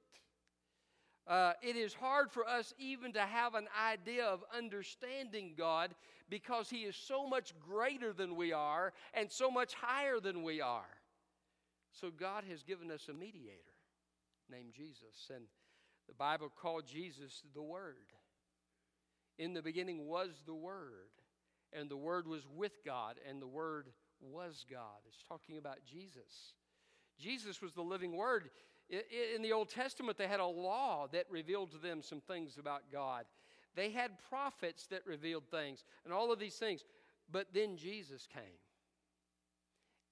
Uh, 1.27 1.53
it 1.61 1.75
is 1.75 1.93
hard 1.93 2.31
for 2.31 2.47
us 2.47 2.73
even 2.79 3.11
to 3.13 3.21
have 3.21 3.53
an 3.53 3.67
idea 3.85 4.25
of 4.25 4.43
understanding 4.55 5.53
God 5.57 5.93
because 6.29 6.69
He 6.69 6.83
is 6.83 6.95
so 6.95 7.27
much 7.27 7.53
greater 7.59 8.13
than 8.13 8.35
we 8.35 8.53
are 8.53 8.93
and 9.13 9.29
so 9.29 9.51
much 9.51 9.73
higher 9.73 10.19
than 10.19 10.43
we 10.43 10.61
are. 10.61 10.85
So, 11.91 12.11
God 12.11 12.43
has 12.49 12.63
given 12.63 12.91
us 12.91 13.07
a 13.09 13.13
mediator 13.13 13.57
named 14.49 14.73
Jesus. 14.73 15.29
And 15.33 15.45
the 16.07 16.13
Bible 16.13 16.51
called 16.55 16.87
Jesus 16.87 17.43
the 17.53 17.61
Word. 17.61 17.95
In 19.37 19.53
the 19.53 19.61
beginning 19.61 20.07
was 20.07 20.29
the 20.45 20.53
Word, 20.53 21.11
and 21.73 21.89
the 21.89 21.97
Word 21.97 22.27
was 22.27 22.43
with 22.55 22.83
God, 22.85 23.15
and 23.27 23.41
the 23.41 23.47
Word 23.47 23.87
was 24.21 24.65
God. 24.69 24.99
It's 25.07 25.23
talking 25.27 25.57
about 25.57 25.79
Jesus. 25.85 26.53
Jesus 27.19 27.61
was 27.61 27.73
the 27.73 27.81
living 27.81 28.15
Word. 28.15 28.49
In 28.89 29.41
the 29.41 29.51
Old 29.51 29.69
Testament, 29.69 30.17
they 30.17 30.27
had 30.27 30.39
a 30.39 30.45
law 30.45 31.07
that 31.11 31.25
revealed 31.29 31.71
to 31.71 31.77
them 31.77 32.01
some 32.01 32.21
things 32.21 32.57
about 32.57 32.83
God. 32.91 33.25
They 33.75 33.91
had 33.91 34.11
prophets 34.29 34.87
that 34.87 35.05
revealed 35.05 35.43
things 35.51 35.83
and 36.05 36.13
all 36.13 36.31
of 36.31 36.39
these 36.39 36.55
things. 36.55 36.83
But 37.31 37.47
then 37.53 37.75
Jesus 37.75 38.27
came. 38.33 38.43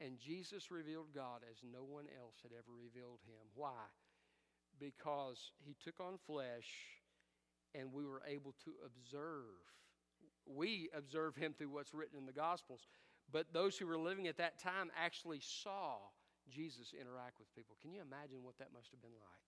And 0.01 0.19
Jesus 0.19 0.71
revealed 0.71 1.07
God 1.15 1.39
as 1.49 1.57
no 1.63 1.83
one 1.83 2.05
else 2.19 2.35
had 2.43 2.51
ever 2.51 2.75
revealed 2.77 3.19
him. 3.25 3.47
Why? 3.55 3.87
Because 4.77 5.51
he 5.65 5.73
took 5.81 6.01
on 6.01 6.17
flesh 6.27 6.67
and 7.73 7.93
we 7.93 8.05
were 8.05 8.21
able 8.27 8.53
to 8.65 8.71
observe. 8.85 9.55
We 10.45 10.89
observe 10.95 11.37
him 11.37 11.53
through 11.57 11.69
what's 11.69 11.93
written 11.93 12.17
in 12.17 12.25
the 12.25 12.33
Gospels. 12.33 12.87
But 13.31 13.53
those 13.53 13.77
who 13.77 13.87
were 13.87 13.97
living 13.97 14.27
at 14.27 14.37
that 14.37 14.59
time 14.59 14.91
actually 15.01 15.39
saw 15.41 15.95
Jesus 16.51 16.93
interact 16.99 17.39
with 17.39 17.53
people. 17.55 17.75
Can 17.81 17.91
you 17.91 18.01
imagine 18.01 18.43
what 18.43 18.57
that 18.59 18.73
must 18.73 18.91
have 18.91 19.01
been 19.01 19.17
like? 19.19 19.45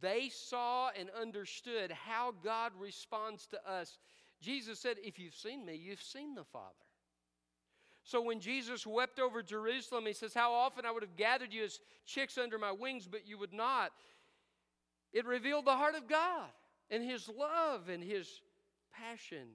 They 0.00 0.30
saw 0.30 0.90
and 0.98 1.10
understood 1.10 1.92
how 1.92 2.34
God 2.42 2.72
responds 2.78 3.46
to 3.48 3.70
us. 3.70 3.98
Jesus 4.40 4.80
said, 4.80 4.96
If 5.02 5.18
you've 5.18 5.34
seen 5.34 5.64
me, 5.64 5.74
you've 5.74 6.02
seen 6.02 6.34
the 6.34 6.44
Father. 6.44 6.74
So 8.02 8.22
when 8.22 8.40
Jesus 8.40 8.86
wept 8.86 9.20
over 9.20 9.42
Jerusalem, 9.42 10.06
he 10.06 10.12
says, 10.12 10.32
How 10.32 10.52
often 10.52 10.86
I 10.86 10.90
would 10.90 11.02
have 11.02 11.16
gathered 11.16 11.52
you 11.52 11.64
as 11.64 11.80
chicks 12.06 12.38
under 12.38 12.58
my 12.58 12.72
wings, 12.72 13.06
but 13.10 13.26
you 13.26 13.38
would 13.38 13.52
not. 13.52 13.92
It 15.12 15.26
revealed 15.26 15.66
the 15.66 15.76
heart 15.76 15.94
of 15.94 16.08
God 16.08 16.48
and 16.90 17.04
his 17.04 17.28
love 17.28 17.88
and 17.88 18.02
his 18.02 18.40
passion 18.92 19.48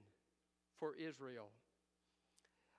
for 0.78 0.94
Israel. 0.96 1.48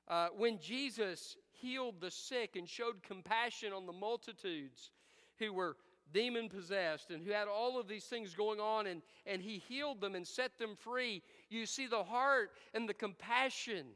Uh, 0.08 0.30
when 0.36 0.60
Jesus 0.60 1.38
healed 1.52 1.96
the 2.00 2.12
sick 2.12 2.56
and 2.56 2.68
showed 2.68 3.04
compassion 3.04 3.74
on 3.74 3.86
the 3.86 3.94
multitudes 3.94 4.92
who 5.40 5.52
were 5.52 5.76
demon 6.14 6.48
possessed 6.50 7.12
and 7.12 7.22
who 7.22 7.32
had 7.32 7.48
all 7.48 7.80
of 7.80 7.88
these 7.88 8.06
things 8.06 8.34
going 8.34 8.60
on, 8.60 8.88
and, 8.88 9.02
and 9.26 9.42
he 9.42 9.58
healed 9.68 10.00
them 10.00 10.16
and 10.16 10.26
set 10.26 10.58
them 10.58 10.76
free, 10.76 11.22
you 11.50 11.66
see 11.66 11.88
the 11.88 12.04
heart 12.04 12.52
and 12.74 12.88
the 12.88 12.94
compassion 12.94 13.88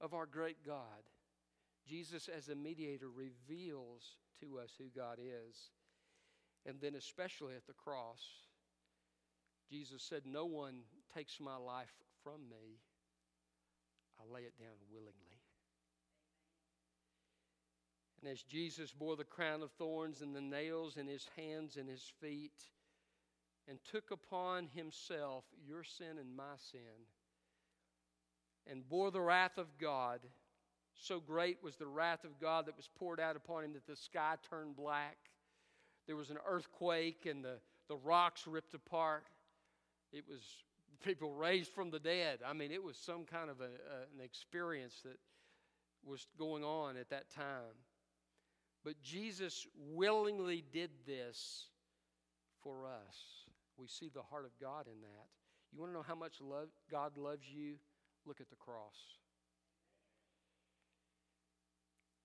of 0.00 0.14
our 0.14 0.26
great 0.26 0.64
God. 0.64 1.02
Jesus, 1.86 2.28
as 2.34 2.48
a 2.48 2.54
mediator, 2.54 3.08
reveals 3.08 4.16
to 4.40 4.58
us 4.58 4.70
who 4.78 4.84
God 4.96 5.18
is. 5.18 5.70
And 6.66 6.80
then, 6.80 6.94
especially 6.94 7.54
at 7.54 7.66
the 7.66 7.74
cross, 7.74 8.22
Jesus 9.70 10.02
said, 10.02 10.22
No 10.24 10.46
one 10.46 10.80
takes 11.14 11.38
my 11.40 11.56
life 11.56 11.92
from 12.22 12.48
me, 12.48 12.78
I 14.24 14.34
lay 14.34 14.42
it 14.42 14.58
down 14.58 14.76
willingly. 14.90 15.12
And 18.22 18.32
as 18.32 18.42
Jesus 18.42 18.90
bore 18.90 19.16
the 19.16 19.24
crown 19.24 19.62
of 19.62 19.70
thorns 19.72 20.22
and 20.22 20.34
the 20.34 20.40
nails 20.40 20.96
in 20.96 21.06
his 21.06 21.28
hands 21.36 21.76
and 21.76 21.88
his 21.88 22.10
feet, 22.20 22.62
and 23.68 23.78
took 23.90 24.10
upon 24.10 24.68
himself 24.74 25.44
your 25.66 25.84
sin 25.84 26.18
and 26.18 26.34
my 26.34 26.56
sin, 26.70 27.06
and 28.66 28.88
bore 28.88 29.10
the 29.10 29.20
wrath 29.20 29.58
of 29.58 29.66
God, 29.78 30.20
so 30.94 31.20
great 31.20 31.62
was 31.62 31.76
the 31.76 31.86
wrath 31.86 32.24
of 32.24 32.40
God 32.40 32.66
that 32.66 32.76
was 32.76 32.88
poured 32.98 33.20
out 33.20 33.36
upon 33.36 33.64
him 33.64 33.72
that 33.74 33.86
the 33.86 33.96
sky 33.96 34.36
turned 34.48 34.76
black. 34.76 35.16
There 36.06 36.16
was 36.16 36.30
an 36.30 36.38
earthquake, 36.46 37.26
and 37.26 37.44
the, 37.44 37.56
the 37.88 37.96
rocks 37.96 38.46
ripped 38.46 38.74
apart. 38.74 39.24
It 40.12 40.24
was 40.28 40.40
people 41.02 41.32
raised 41.32 41.70
from 41.70 41.90
the 41.90 41.98
dead. 41.98 42.40
I 42.46 42.52
mean, 42.52 42.70
it 42.70 42.82
was 42.82 42.96
some 42.96 43.24
kind 43.24 43.50
of 43.50 43.60
a, 43.60 43.64
a, 43.64 43.68
an 44.14 44.24
experience 44.24 45.00
that 45.04 45.18
was 46.04 46.26
going 46.38 46.64
on 46.64 46.96
at 46.96 47.10
that 47.10 47.30
time. 47.30 47.76
But 48.84 49.00
Jesus 49.02 49.66
willingly 49.92 50.62
did 50.72 50.90
this 51.06 51.66
for 52.62 52.86
us. 52.86 53.16
We 53.78 53.88
see 53.88 54.10
the 54.12 54.22
heart 54.22 54.44
of 54.44 54.50
God 54.60 54.86
in 54.86 55.00
that. 55.00 55.28
You 55.72 55.80
want 55.80 55.92
to 55.92 55.96
know 55.96 56.04
how 56.06 56.14
much 56.14 56.40
love, 56.40 56.68
God 56.90 57.16
loves 57.16 57.46
you? 57.48 57.74
Look 58.26 58.40
at 58.40 58.50
the 58.50 58.56
cross. 58.56 58.96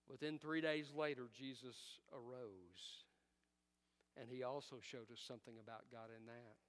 Within 0.10 0.38
three 0.38 0.62
days 0.62 0.92
later, 0.96 1.30
Jesus 1.38 1.76
arose. 2.12 3.06
And 4.20 4.28
he 4.30 4.44
also 4.44 4.78
showed 4.82 5.12
us 5.12 5.22
something 5.26 5.54
about 5.64 5.86
God 5.92 6.10
in 6.18 6.26
that. 6.26 6.69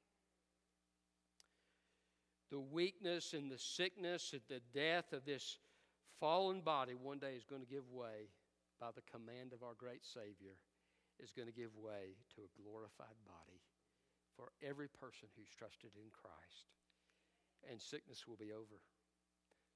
The 2.51 2.61
weakness 2.61 3.33
and 3.33 3.51
the 3.51 3.59
sickness 3.59 4.33
and 4.33 4.43
the 4.49 4.61
death 4.75 5.13
of 5.13 5.25
this 5.25 5.59
fallen 6.19 6.61
body 6.61 6.95
one 6.95 7.19
day 7.19 7.35
is 7.37 7.45
going 7.45 7.63
to 7.63 7.69
give 7.69 7.91
way 7.91 8.29
by 8.81 8.89
the 8.95 9.03
command 9.11 9.53
of 9.53 9.63
our 9.63 9.75
great 9.79 10.05
Savior, 10.05 10.57
is 11.23 11.33
going 11.33 11.47
to 11.47 11.55
give 11.55 11.71
way 11.77 12.17
to 12.35 12.43
a 12.43 12.63
glorified 12.63 13.19
body 13.27 13.61
for 14.37 14.51
every 14.67 14.89
person 14.89 15.29
who's 15.37 15.49
trusted 15.57 15.91
in 15.95 16.11
Christ. 16.11 16.67
And 17.71 17.81
sickness 17.81 18.27
will 18.27 18.37
be 18.37 18.53
over, 18.53 18.81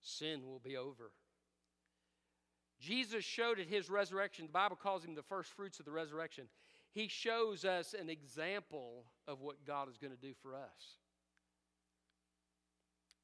sin 0.00 0.47
will 0.47 0.61
be 0.61 0.76
over. 0.76 1.12
Jesus 2.81 3.25
showed 3.25 3.61
at 3.61 3.69
his 3.69 3.88
resurrection, 3.88 4.47
the 4.47 4.52
Bible 4.52 4.76
calls 4.76 5.04
him 5.04 5.14
the 5.14 5.23
first 5.23 5.52
fruits 5.52 5.78
of 5.78 5.87
the 5.87 5.93
resurrection. 5.93 6.47
He 6.93 7.09
shows 7.09 7.64
us 7.64 7.95
an 7.99 8.11
example 8.11 9.04
of 9.28 9.40
what 9.40 9.64
God 9.66 9.88
is 9.88 9.97
going 9.97 10.12
to 10.12 10.21
do 10.21 10.35
for 10.43 10.54
us. 10.54 10.99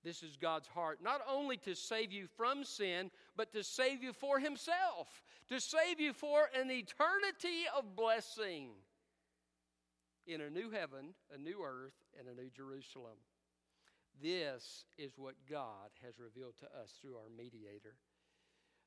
This 0.02 0.22
is 0.22 0.36
God's 0.36 0.68
heart, 0.68 1.00
not 1.02 1.20
only 1.28 1.58
to 1.58 1.74
save 1.74 2.10
you 2.10 2.26
from 2.36 2.64
sin, 2.64 3.10
but 3.36 3.52
to 3.52 3.62
save 3.62 4.02
you 4.02 4.12
for 4.12 4.38
Himself, 4.38 5.22
to 5.48 5.60
save 5.60 6.00
you 6.00 6.12
for 6.12 6.48
an 6.58 6.70
eternity 6.70 7.64
of 7.76 7.94
blessing 7.94 8.70
in 10.26 10.40
a 10.40 10.50
new 10.50 10.70
heaven, 10.70 11.14
a 11.34 11.38
new 11.38 11.62
earth, 11.64 11.94
and 12.18 12.28
a 12.28 12.40
new 12.40 12.48
Jerusalem. 12.50 13.18
This 14.22 14.84
is 14.98 15.12
what 15.16 15.34
God 15.50 15.90
has 16.04 16.18
revealed 16.18 16.56
to 16.60 16.66
us 16.66 16.94
through 17.00 17.16
our 17.16 17.30
mediator. 17.36 17.94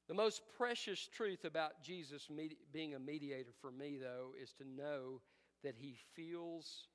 The 0.07 0.13
most 0.13 0.41
precious 0.57 1.07
truth 1.07 1.45
about 1.45 1.81
Jesus 1.83 2.27
being 2.71 2.95
a 2.95 2.99
mediator 2.99 3.53
for 3.61 3.71
me, 3.71 3.97
though, 4.01 4.31
is 4.41 4.51
to 4.53 4.67
know 4.67 5.21
that 5.63 5.75
He 5.77 5.95
feels 6.15 6.87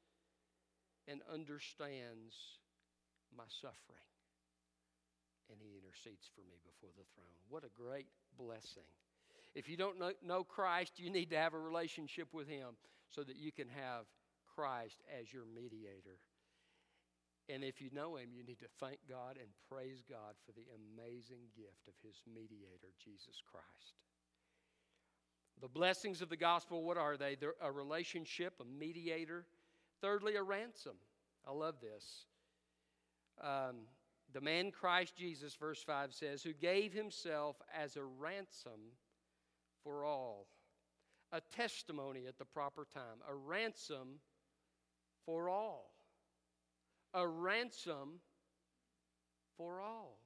and 1.06 1.20
understands 1.32 2.57
my 3.36 3.48
suffering. 3.48 4.06
And 5.50 5.58
he 5.60 5.76
intercedes 5.76 6.28
for 6.34 6.42
me 6.42 6.60
before 6.64 6.90
the 6.96 7.08
throne. 7.14 7.40
What 7.48 7.64
a 7.64 7.72
great 7.72 8.08
blessing. 8.36 8.88
If 9.54 9.68
you 9.68 9.76
don't 9.76 9.96
know 9.98 10.44
Christ, 10.44 11.00
you 11.00 11.10
need 11.10 11.30
to 11.30 11.38
have 11.38 11.54
a 11.54 11.58
relationship 11.58 12.28
with 12.32 12.48
him 12.48 12.76
so 13.08 13.22
that 13.22 13.36
you 13.36 13.50
can 13.50 13.68
have 13.68 14.04
Christ 14.54 15.00
as 15.08 15.32
your 15.32 15.44
mediator. 15.46 16.20
And 17.48 17.64
if 17.64 17.80
you 17.80 17.88
know 17.94 18.16
him, 18.16 18.28
you 18.34 18.44
need 18.44 18.60
to 18.60 18.68
thank 18.78 18.98
God 19.08 19.38
and 19.40 19.48
praise 19.70 20.02
God 20.08 20.36
for 20.44 20.52
the 20.52 20.66
amazing 20.76 21.48
gift 21.56 21.88
of 21.88 21.94
his 22.04 22.20
mediator, 22.26 22.92
Jesus 23.02 23.40
Christ. 23.50 23.96
The 25.62 25.68
blessings 25.68 26.20
of 26.20 26.28
the 26.28 26.36
gospel, 26.36 26.84
what 26.84 26.98
are 26.98 27.16
they? 27.16 27.34
They're 27.34 27.54
a 27.62 27.72
relationship, 27.72 28.60
a 28.60 28.64
mediator. 28.64 29.46
Thirdly, 30.02 30.36
a 30.36 30.42
ransom. 30.42 30.96
I 31.46 31.52
love 31.52 31.76
this. 31.80 32.26
Um, 33.42 33.76
the 34.32 34.40
man 34.40 34.70
Christ 34.70 35.16
Jesus, 35.16 35.54
verse 35.54 35.82
5 35.82 36.12
says, 36.12 36.42
who 36.42 36.52
gave 36.52 36.92
himself 36.92 37.56
as 37.74 37.96
a 37.96 38.04
ransom 38.04 38.92
for 39.82 40.04
all. 40.04 40.48
A 41.32 41.40
testimony 41.40 42.26
at 42.26 42.38
the 42.38 42.44
proper 42.44 42.86
time. 42.92 43.20
A 43.30 43.34
ransom 43.34 44.20
for 45.24 45.48
all. 45.48 45.92
A 47.14 47.26
ransom 47.26 48.20
for 49.56 49.80
all. 49.80 50.18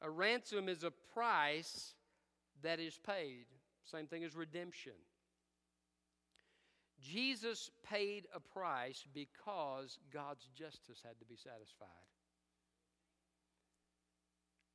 A 0.00 0.10
ransom 0.10 0.68
is 0.68 0.82
a 0.82 0.92
price 1.14 1.94
that 2.62 2.80
is 2.80 2.98
paid. 2.98 3.46
Same 3.84 4.06
thing 4.06 4.24
as 4.24 4.34
redemption. 4.34 4.92
Jesus 7.02 7.70
paid 7.88 8.26
a 8.34 8.40
price 8.40 9.04
because 9.12 9.98
God's 10.12 10.48
justice 10.54 11.02
had 11.04 11.18
to 11.18 11.24
be 11.24 11.36
satisfied. 11.36 11.88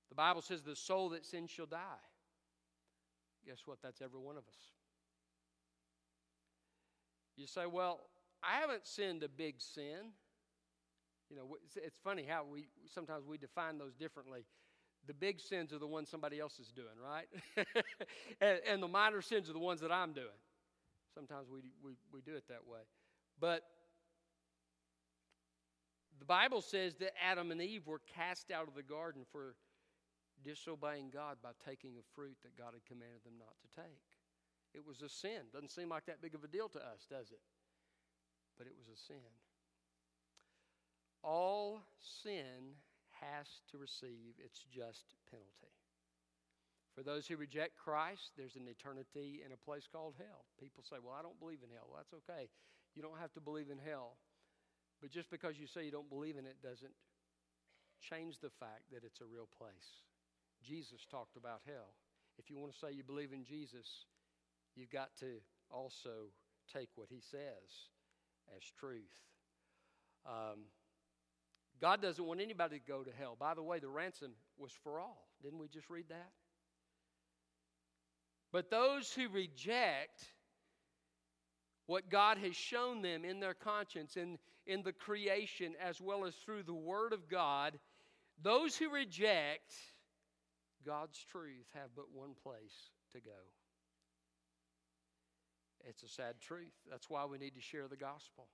The 0.10 0.16
Bible 0.16 0.42
says 0.42 0.62
the 0.62 0.76
soul 0.76 1.10
that 1.10 1.26
sins 1.26 1.50
shall 1.50 1.66
die. 1.66 2.04
Guess 3.46 3.60
what? 3.66 3.78
That's 3.82 4.02
every 4.02 4.20
one 4.20 4.36
of 4.36 4.44
us. 4.44 4.60
You 7.38 7.48
say, 7.48 7.66
well, 7.66 8.02
I 8.44 8.60
haven't 8.60 8.86
sinned 8.86 9.24
a 9.24 9.30
big 9.30 9.62
sin. 9.62 10.12
You 11.30 11.38
know, 11.38 11.58
it's 11.76 11.98
funny 12.04 12.26
how 12.28 12.46
we 12.50 12.68
sometimes 12.94 13.26
we 13.26 13.38
define 13.38 13.78
those 13.78 13.94
differently 13.94 14.46
the 15.08 15.14
big 15.14 15.40
sins 15.40 15.72
are 15.74 15.80
the 15.80 15.88
ones 15.88 16.10
somebody 16.10 16.40
else 16.40 16.60
is 16.60 16.68
doing, 16.68 16.88
right? 17.02 17.28
and, 18.42 18.60
and, 18.68 18.84
the 18.84 18.88
minor 18.88 19.22
sins 19.22 19.50
are 19.50 19.54
the 19.54 19.60
ones 19.60 19.80
that 19.80 19.92
I'm 19.92 20.12
doing. 20.12 20.28
Sometimes 21.18 21.50
we, 21.50 21.74
we, 21.82 21.98
we 22.14 22.22
do 22.22 22.36
it 22.36 22.44
that 22.48 22.62
way. 22.70 22.82
But 23.42 23.64
the 26.20 26.26
Bible 26.26 26.62
says 26.62 26.94
that 26.98 27.14
Adam 27.18 27.50
and 27.50 27.60
Eve 27.60 27.88
were 27.88 28.02
cast 28.14 28.52
out 28.52 28.68
of 28.68 28.76
the 28.76 28.84
garden 28.84 29.26
for 29.32 29.56
disobeying 30.46 31.10
God 31.10 31.38
by 31.42 31.58
taking 31.66 31.98
a 31.98 32.06
fruit 32.14 32.38
that 32.44 32.56
God 32.56 32.78
had 32.78 32.86
commanded 32.86 33.26
them 33.26 33.34
not 33.40 33.58
to 33.66 33.82
take. 33.82 34.06
It 34.76 34.86
was 34.86 35.02
a 35.02 35.10
sin. 35.10 35.50
Doesn't 35.52 35.72
seem 35.72 35.90
like 35.90 36.06
that 36.06 36.22
big 36.22 36.36
of 36.36 36.44
a 36.44 36.48
deal 36.48 36.70
to 36.70 36.80
us, 36.80 37.08
does 37.10 37.32
it? 37.32 37.42
But 38.56 38.68
it 38.68 38.74
was 38.78 38.88
a 38.88 39.02
sin. 39.02 39.34
All 41.24 41.82
sin 42.00 42.78
has 43.22 43.48
to 43.72 43.80
receive 43.80 44.38
its 44.38 44.66
just 44.70 45.16
penalty. 45.32 45.77
For 46.98 47.06
those 47.06 47.28
who 47.28 47.38
reject 47.38 47.78
Christ, 47.78 48.34
there's 48.34 48.56
an 48.56 48.66
eternity 48.66 49.46
in 49.46 49.54
a 49.54 49.62
place 49.70 49.86
called 49.86 50.16
hell. 50.18 50.50
People 50.60 50.82
say, 50.82 50.98
Well, 50.98 51.14
I 51.14 51.22
don't 51.22 51.38
believe 51.38 51.62
in 51.62 51.70
hell. 51.70 51.86
Well, 51.86 52.02
that's 52.02 52.18
okay. 52.26 52.50
You 52.96 53.06
don't 53.06 53.22
have 53.22 53.32
to 53.34 53.40
believe 53.40 53.70
in 53.70 53.78
hell. 53.78 54.18
But 55.00 55.12
just 55.12 55.30
because 55.30 55.62
you 55.62 55.68
say 55.68 55.86
you 55.86 55.92
don't 55.92 56.10
believe 56.10 56.42
in 56.42 56.48
it 56.50 56.58
doesn't 56.64 56.98
change 58.02 58.42
the 58.42 58.50
fact 58.50 58.90
that 58.92 59.06
it's 59.06 59.22
a 59.22 59.30
real 59.30 59.48
place. 59.62 60.02
Jesus 60.66 61.06
talked 61.06 61.38
about 61.38 61.62
hell. 61.68 61.94
If 62.40 62.50
you 62.50 62.58
want 62.58 62.74
to 62.74 62.80
say 62.80 62.92
you 62.92 63.04
believe 63.04 63.32
in 63.32 63.46
Jesus, 63.46 64.10
you've 64.76 64.90
got 64.90 65.14
to 65.20 65.38
also 65.70 66.34
take 66.74 66.90
what 66.96 67.10
he 67.12 67.22
says 67.22 67.94
as 68.58 68.64
truth. 68.80 69.22
Um, 70.26 70.66
God 71.80 72.02
doesn't 72.02 72.26
want 72.26 72.42
anybody 72.42 72.80
to 72.80 72.86
go 72.86 73.04
to 73.04 73.12
hell. 73.20 73.38
By 73.40 73.54
the 73.54 73.62
way, 73.62 73.78
the 73.78 73.88
ransom 73.88 74.32
was 74.58 74.72
for 74.84 75.00
all. 75.00 75.28
Didn't 75.44 75.60
we 75.60 75.68
just 75.68 75.92
read 75.92 76.10
that? 76.10 76.32
But 78.52 78.70
those 78.70 79.12
who 79.12 79.30
reject 79.30 80.24
what 81.86 82.10
God 82.10 82.38
has 82.38 82.56
shown 82.56 83.02
them 83.02 83.26
in 83.26 83.40
their 83.40 83.54
conscience, 83.54 84.18
in, 84.18 84.38
in 84.66 84.84
the 84.84 84.94
creation, 84.94 85.74
as 85.82 86.02
well 86.02 86.26
as 86.26 86.36
through 86.36 86.64
the 86.64 86.74
Word 86.74 87.14
of 87.14 87.30
God, 87.30 87.80
those 88.42 88.76
who 88.76 88.90
reject 88.90 89.74
God's 90.86 91.24
truth 91.32 91.68
have 91.74 91.90
but 91.96 92.06
one 92.14 92.36
place 92.44 92.92
to 93.14 93.20
go. 93.20 93.32
It's 95.88 96.04
a 96.04 96.08
sad 96.08 96.36
truth. 96.42 96.74
That's 96.90 97.10
why 97.10 97.26
we 97.26 97.38
need 97.38 97.56
to 97.56 97.62
share 97.62 97.88
the 97.88 97.96
gospel. 97.96 98.48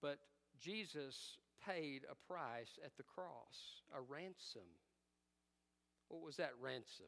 But 0.00 0.18
Jesus 0.60 1.38
paid 1.66 2.02
a 2.10 2.32
price 2.32 2.78
at 2.84 2.96
the 2.96 3.02
cross, 3.02 3.82
a 3.96 4.00
ransom. 4.00 4.68
What 6.08 6.22
was 6.22 6.36
that 6.36 6.52
ransom? 6.60 7.06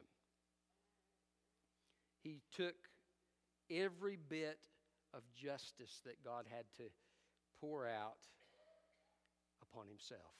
He 2.27 2.41
took 2.51 2.75
every 3.71 4.17
bit 4.17 4.59
of 5.13 5.21
justice 5.33 6.01
that 6.03 6.21
God 6.21 6.45
had 6.49 6.65
to 6.75 6.91
pour 7.61 7.87
out 7.87 8.19
upon 9.61 9.87
himself. 9.87 10.35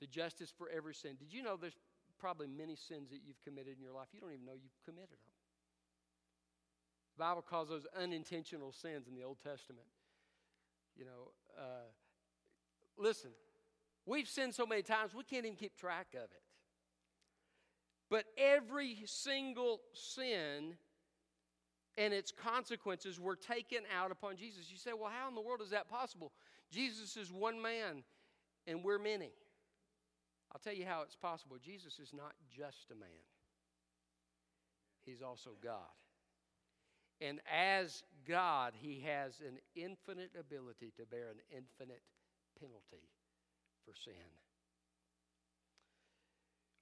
The 0.00 0.08
justice 0.08 0.52
for 0.56 0.68
every 0.68 0.94
sin. 0.94 1.12
Did 1.16 1.32
you 1.32 1.44
know 1.44 1.56
there's 1.56 1.78
probably 2.18 2.48
many 2.48 2.74
sins 2.74 3.10
that 3.10 3.20
you've 3.24 3.40
committed 3.44 3.76
in 3.76 3.82
your 3.82 3.92
life? 3.92 4.08
You 4.12 4.20
don't 4.20 4.32
even 4.32 4.44
know 4.44 4.54
you've 4.60 4.84
committed 4.84 5.10
them. 5.10 5.36
The 7.16 7.20
Bible 7.22 7.42
calls 7.42 7.68
those 7.68 7.86
unintentional 7.96 8.72
sins 8.72 9.06
in 9.06 9.14
the 9.14 9.22
Old 9.22 9.38
Testament. 9.40 9.86
You 10.96 11.04
know, 11.04 11.30
uh, 11.56 11.86
listen, 12.98 13.30
we've 14.06 14.26
sinned 14.26 14.56
so 14.56 14.66
many 14.66 14.82
times 14.82 15.14
we 15.14 15.22
can't 15.22 15.46
even 15.46 15.56
keep 15.56 15.76
track 15.76 16.08
of 16.14 16.24
it. 16.24 16.42
But 18.10 18.24
every 18.36 18.98
single 19.06 19.80
sin 19.92 20.74
and 21.96 22.12
its 22.12 22.32
consequences 22.32 23.20
were 23.20 23.36
taken 23.36 23.80
out 23.96 24.10
upon 24.10 24.36
Jesus. 24.36 24.70
You 24.70 24.76
say, 24.76 24.90
well, 24.92 25.10
how 25.16 25.28
in 25.28 25.34
the 25.34 25.40
world 25.40 25.62
is 25.62 25.70
that 25.70 25.88
possible? 25.88 26.32
Jesus 26.70 27.16
is 27.16 27.32
one 27.32 27.62
man 27.62 28.02
and 28.66 28.84
we're 28.84 28.98
many. 28.98 29.30
I'll 30.52 30.60
tell 30.60 30.74
you 30.74 30.84
how 30.84 31.02
it's 31.02 31.16
possible. 31.16 31.56
Jesus 31.62 32.00
is 32.00 32.12
not 32.12 32.32
just 32.50 32.90
a 32.90 32.94
man, 32.94 33.08
he's 35.04 35.22
also 35.22 35.50
God. 35.62 35.94
And 37.20 37.38
as 37.52 38.02
God, 38.26 38.72
He 38.80 39.04
has 39.06 39.40
an 39.40 39.58
infinite 39.76 40.30
ability 40.38 40.92
to 40.96 41.04
bear 41.04 41.28
an 41.28 41.40
infinite 41.50 42.02
penalty 42.58 43.08
for 43.84 43.92
sin. 44.04 44.14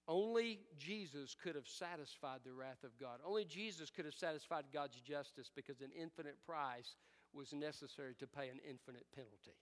Only 0.08 0.60
Jesus 0.78 1.36
could 1.40 1.54
have 1.54 1.68
satisfied 1.68 2.40
the 2.42 2.54
wrath 2.54 2.82
of 2.82 2.98
God. 2.98 3.20
Only 3.26 3.44
Jesus 3.44 3.90
could 3.90 4.06
have 4.06 4.14
satisfied 4.14 4.64
God's 4.72 4.98
justice 5.00 5.50
because 5.54 5.82
an 5.82 5.90
infinite 5.94 6.38
price 6.46 6.96
was 7.34 7.52
necessary 7.52 8.14
to 8.18 8.26
pay 8.26 8.48
an 8.48 8.58
infinite 8.66 9.04
penalty. 9.14 9.58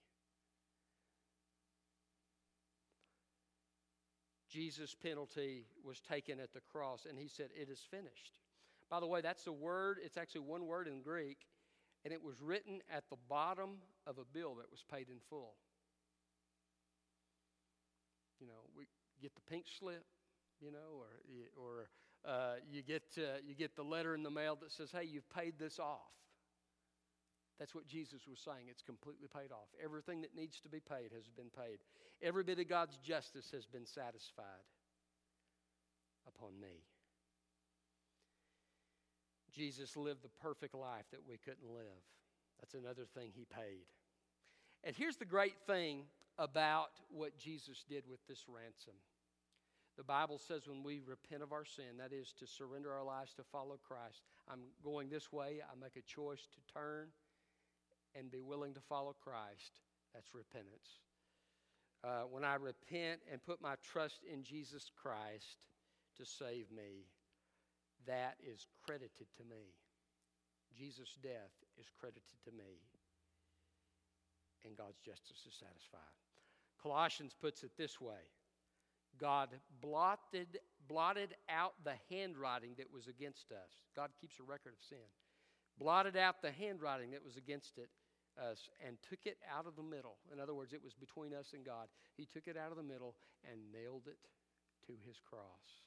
Jesus' 4.49 4.95
penalty 4.95 5.65
was 5.83 5.99
taken 5.99 6.39
at 6.39 6.53
the 6.53 6.61
cross, 6.71 7.05
and 7.07 7.19
he 7.19 7.27
said, 7.27 7.49
It 7.53 7.69
is 7.69 7.81
finished. 7.91 8.39
By 8.89 9.01
the 9.01 9.07
way, 9.07 9.19
that's 9.19 9.45
a 9.47 9.51
word, 9.51 9.97
it's 10.01 10.15
actually 10.15 10.41
one 10.41 10.65
word 10.65 10.87
in 10.87 11.01
Greek, 11.01 11.39
and 12.05 12.13
it 12.13 12.23
was 12.23 12.41
written 12.41 12.79
at 12.89 13.03
the 13.09 13.17
bottom 13.27 13.79
of 14.05 14.17
a 14.17 14.23
bill 14.23 14.55
that 14.55 14.71
was 14.71 14.85
paid 14.89 15.09
in 15.09 15.19
full. 15.29 15.55
You 18.39 18.47
know, 18.47 18.63
we 18.77 18.85
get 19.21 19.35
the 19.35 19.41
pink 19.41 19.65
slip, 19.67 20.05
you 20.61 20.71
know, 20.71 20.97
or, 20.97 21.09
or 21.55 21.89
uh, 22.25 22.55
you, 22.69 22.81
get, 22.81 23.03
uh, 23.17 23.39
you 23.45 23.55
get 23.55 23.75
the 23.75 23.83
letter 23.83 24.15
in 24.15 24.23
the 24.23 24.31
mail 24.31 24.57
that 24.61 24.71
says, 24.71 24.91
hey, 24.91 25.03
you've 25.03 25.29
paid 25.29 25.53
this 25.59 25.79
off. 25.79 26.11
That's 27.59 27.73
what 27.73 27.87
Jesus 27.87 28.21
was 28.29 28.39
saying. 28.39 28.67
It's 28.69 28.83
completely 28.83 29.27
paid 29.27 29.51
off. 29.51 29.69
Everything 29.83 30.21
that 30.21 30.35
needs 30.35 30.59
to 30.61 30.69
be 30.69 30.79
paid 30.79 31.11
has 31.15 31.27
been 31.35 31.49
paid. 31.49 31.79
Every 32.21 32.43
bit 32.43 32.59
of 32.59 32.69
God's 32.69 32.97
justice 32.97 33.49
has 33.51 33.65
been 33.65 33.85
satisfied 33.85 34.65
upon 36.27 36.59
me. 36.59 36.83
Jesus 39.55 39.97
lived 39.97 40.21
the 40.23 40.29
perfect 40.41 40.75
life 40.75 41.05
that 41.11 41.21
we 41.27 41.37
couldn't 41.37 41.73
live. 41.73 42.03
That's 42.59 42.75
another 42.75 43.05
thing 43.15 43.31
he 43.33 43.45
paid. 43.45 43.85
And 44.83 44.95
here's 44.95 45.17
the 45.17 45.25
great 45.25 45.55
thing 45.65 46.03
about 46.37 46.91
what 47.09 47.37
Jesus 47.37 47.83
did 47.89 48.03
with 48.07 48.19
this 48.27 48.45
ransom. 48.47 48.93
The 49.97 50.03
Bible 50.03 50.37
says 50.37 50.67
when 50.67 50.83
we 50.83 51.01
repent 51.03 51.41
of 51.41 51.51
our 51.51 51.65
sin, 51.65 51.97
that 51.97 52.13
is 52.13 52.31
to 52.39 52.45
surrender 52.45 52.93
our 52.93 53.03
lives 53.03 53.33
to 53.33 53.43
follow 53.43 53.79
Christ, 53.81 54.21
I'm 54.47 54.61
going 54.83 55.09
this 55.09 55.31
way, 55.31 55.59
I 55.61 55.73
make 55.79 55.95
a 55.97 56.05
choice 56.05 56.47
to 56.53 56.73
turn 56.73 57.07
and 58.15 58.31
be 58.31 58.41
willing 58.41 58.75
to 58.75 58.79
follow 58.79 59.15
Christ, 59.19 59.81
that's 60.13 60.35
repentance. 60.35 61.01
Uh, 62.03 62.29
when 62.29 62.45
I 62.45 62.55
repent 62.55 63.21
and 63.31 63.43
put 63.43 63.59
my 63.59 63.73
trust 63.81 64.21
in 64.31 64.43
Jesus 64.43 64.91
Christ 65.01 65.65
to 66.17 66.25
save 66.25 66.69
me, 66.71 67.09
that 68.05 68.35
is 68.39 68.67
credited 68.85 69.27
to 69.37 69.43
me. 69.43 69.73
Jesus' 70.77 71.17
death 71.23 71.57
is 71.79 71.87
credited 71.99 72.37
to 72.45 72.51
me, 72.51 72.85
and 74.63 74.77
God's 74.77 74.99
justice 74.99 75.41
is 75.47 75.57
satisfied. 75.57 76.13
Colossians 76.81 77.33
puts 77.39 77.63
it 77.63 77.71
this 77.77 77.99
way 77.99 78.29
God 79.19 79.49
blotted, 79.81 80.59
blotted 80.87 81.35
out 81.49 81.73
the 81.83 81.95
handwriting 82.09 82.75
that 82.77 82.91
was 82.91 83.07
against 83.07 83.51
us. 83.51 83.71
God 83.95 84.09
keeps 84.19 84.39
a 84.39 84.43
record 84.43 84.73
of 84.73 84.83
sin. 84.87 85.05
Blotted 85.79 86.17
out 86.17 86.41
the 86.41 86.51
handwriting 86.51 87.11
that 87.11 87.23
was 87.23 87.37
against 87.37 87.77
it, 87.77 87.89
us 88.37 88.69
and 88.85 88.97
took 89.09 89.25
it 89.25 89.37
out 89.49 89.65
of 89.65 89.75
the 89.75 89.83
middle. 89.83 90.17
In 90.31 90.39
other 90.39 90.53
words, 90.53 90.73
it 90.73 90.83
was 90.83 90.93
between 90.93 91.33
us 91.33 91.53
and 91.53 91.65
God. 91.65 91.87
He 92.15 92.25
took 92.25 92.47
it 92.47 92.57
out 92.57 92.71
of 92.71 92.77
the 92.77 92.83
middle 92.83 93.15
and 93.49 93.71
nailed 93.73 94.07
it 94.07 94.17
to 94.87 94.93
his 95.05 95.17
cross. 95.19 95.85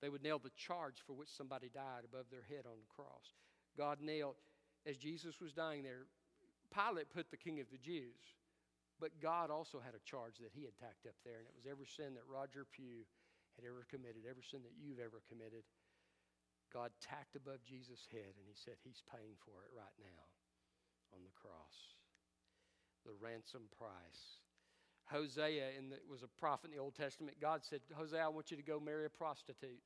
They 0.00 0.08
would 0.08 0.22
nail 0.22 0.38
the 0.38 0.54
charge 0.56 1.02
for 1.06 1.12
which 1.12 1.28
somebody 1.28 1.68
died 1.72 2.04
above 2.04 2.26
their 2.30 2.46
head 2.48 2.64
on 2.66 2.78
the 2.78 2.94
cross. 2.94 3.34
God 3.76 3.98
nailed, 4.00 4.36
as 4.86 4.96
Jesus 4.96 5.40
was 5.40 5.52
dying 5.52 5.82
there, 5.82 6.06
Pilate 6.72 7.10
put 7.10 7.30
the 7.30 7.36
king 7.36 7.60
of 7.60 7.66
the 7.70 7.78
Jews, 7.78 8.37
but 8.98 9.22
God 9.22 9.50
also 9.50 9.78
had 9.78 9.94
a 9.94 10.02
charge 10.02 10.42
that 10.42 10.54
he 10.54 10.66
had 10.66 10.74
tacked 10.74 11.06
up 11.06 11.18
there, 11.22 11.38
and 11.38 11.46
it 11.46 11.54
was 11.54 11.70
every 11.70 11.86
sin 11.86 12.18
that 12.18 12.26
Roger 12.26 12.66
Pugh 12.66 13.06
had 13.54 13.66
ever 13.66 13.86
committed, 13.86 14.26
every 14.26 14.46
sin 14.46 14.66
that 14.66 14.74
you've 14.78 15.02
ever 15.02 15.22
committed. 15.30 15.62
God 16.74 16.92
tacked 17.00 17.38
above 17.38 17.64
Jesus' 17.64 18.06
head, 18.10 18.36
and 18.36 18.46
he 18.46 18.58
said, 18.58 18.76
He's 18.82 19.02
paying 19.08 19.38
for 19.40 19.64
it 19.64 19.72
right 19.72 19.96
now 19.98 20.24
on 21.14 21.24
the 21.24 21.32
cross. 21.32 21.96
The 23.06 23.16
ransom 23.16 23.70
price. 23.72 24.42
Hosea 25.08 25.72
in 25.78 25.88
the, 25.88 25.96
was 26.10 26.22
a 26.22 26.28
prophet 26.28 26.68
in 26.68 26.76
the 26.76 26.82
Old 26.82 26.94
Testament. 26.94 27.40
God 27.40 27.64
said, 27.64 27.80
Hosea, 27.94 28.20
I 28.20 28.28
want 28.28 28.50
you 28.50 28.56
to 28.58 28.62
go 28.62 28.78
marry 28.78 29.06
a 29.06 29.10
prostitute. 29.10 29.80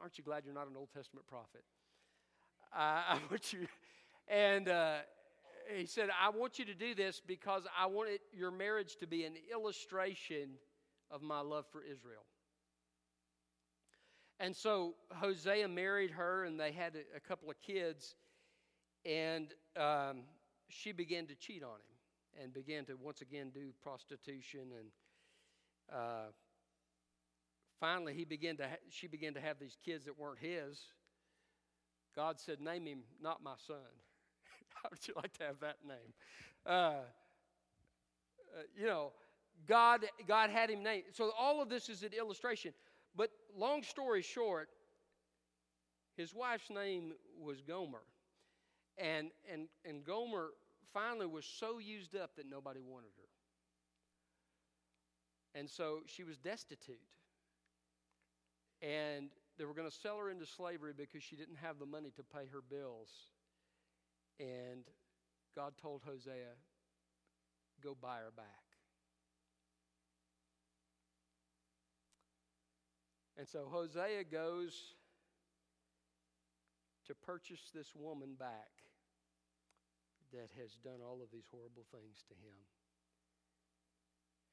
Aren't 0.00 0.18
you 0.18 0.24
glad 0.24 0.44
you're 0.44 0.54
not 0.54 0.68
an 0.68 0.76
Old 0.76 0.90
Testament 0.94 1.26
prophet? 1.26 1.64
I, 2.72 3.02
I 3.08 3.18
want 3.30 3.52
you, 3.52 3.66
and 4.28 4.68
uh, 4.68 4.98
he 5.76 5.86
said, 5.86 6.08
I 6.20 6.30
want 6.30 6.58
you 6.58 6.64
to 6.66 6.74
do 6.74 6.94
this 6.94 7.20
because 7.24 7.66
I 7.78 7.86
want 7.86 8.10
it, 8.10 8.20
your 8.32 8.50
marriage 8.50 8.96
to 8.96 9.06
be 9.06 9.24
an 9.24 9.34
illustration 9.52 10.50
of 11.10 11.22
my 11.22 11.40
love 11.40 11.66
for 11.70 11.82
Israel. 11.82 12.24
And 14.40 14.56
so 14.56 14.94
Hosea 15.12 15.68
married 15.68 16.10
her, 16.12 16.44
and 16.44 16.58
they 16.58 16.72
had 16.72 16.96
a, 16.96 17.16
a 17.16 17.20
couple 17.20 17.50
of 17.50 17.60
kids, 17.62 18.16
and 19.04 19.48
um, 19.76 20.22
she 20.68 20.92
began 20.92 21.26
to 21.26 21.34
cheat 21.34 21.62
on 21.62 21.70
him 21.74 22.42
and 22.42 22.52
began 22.52 22.84
to 22.86 22.94
once 22.94 23.20
again 23.20 23.50
do 23.52 23.72
prostitution 23.82 24.60
and 24.78 24.88
uh, 25.92 26.30
finally 27.78 28.14
he 28.14 28.24
began 28.24 28.56
to 28.56 28.64
ha- 28.64 28.76
she 28.88 29.06
began 29.06 29.34
to 29.34 29.40
have 29.40 29.58
these 29.58 29.76
kids 29.84 30.04
that 30.04 30.18
weren't 30.18 30.38
his 30.38 30.80
god 32.16 32.40
said 32.40 32.60
name 32.60 32.86
him 32.86 33.00
not 33.20 33.42
my 33.42 33.54
son 33.66 33.76
how 34.82 34.88
would 34.90 35.06
you 35.06 35.14
like 35.16 35.32
to 35.38 35.44
have 35.44 35.60
that 35.60 35.76
name 35.86 36.12
uh, 36.66 36.70
uh, 36.70 37.02
you 38.76 38.86
know 38.86 39.12
god 39.66 40.04
god 40.26 40.50
had 40.50 40.70
him 40.70 40.82
named 40.82 41.04
so 41.12 41.30
all 41.38 41.62
of 41.62 41.68
this 41.68 41.88
is 41.88 42.02
an 42.02 42.12
illustration 42.18 42.72
but 43.16 43.30
long 43.56 43.82
story 43.82 44.22
short 44.22 44.68
his 46.16 46.34
wife's 46.34 46.70
name 46.70 47.12
was 47.40 47.60
gomer 47.60 48.02
and 48.98 49.30
and 49.50 49.68
and 49.84 50.04
gomer 50.04 50.50
finally 50.92 51.26
was 51.26 51.44
so 51.44 51.78
used 51.78 52.14
up 52.16 52.36
that 52.36 52.48
nobody 52.48 52.80
wanted 52.80 53.10
her. 53.16 53.28
And 55.58 55.68
so 55.68 56.00
she 56.06 56.24
was 56.24 56.38
destitute. 56.38 57.00
And 58.80 59.28
they 59.58 59.64
were 59.64 59.74
going 59.74 59.88
to 59.88 59.94
sell 59.94 60.18
her 60.18 60.30
into 60.30 60.46
slavery 60.46 60.92
because 60.96 61.22
she 61.22 61.36
didn't 61.36 61.56
have 61.56 61.78
the 61.78 61.86
money 61.86 62.10
to 62.16 62.22
pay 62.22 62.46
her 62.52 62.60
bills. 62.68 63.10
And 64.42 64.82
God 65.54 65.74
told 65.80 66.02
Hosea, 66.04 66.58
go 67.82 67.96
buy 68.00 68.18
her 68.18 68.32
back. 68.34 68.46
And 73.38 73.46
so 73.46 73.70
Hosea 73.70 74.24
goes 74.24 74.74
to 77.06 77.14
purchase 77.14 77.70
this 77.74 77.94
woman 77.94 78.34
back 78.34 78.82
that 80.34 80.50
has 80.58 80.74
done 80.82 80.98
all 81.06 81.22
of 81.22 81.30
these 81.30 81.46
horrible 81.50 81.86
things 81.94 82.24
to 82.26 82.34
him. 82.34 82.58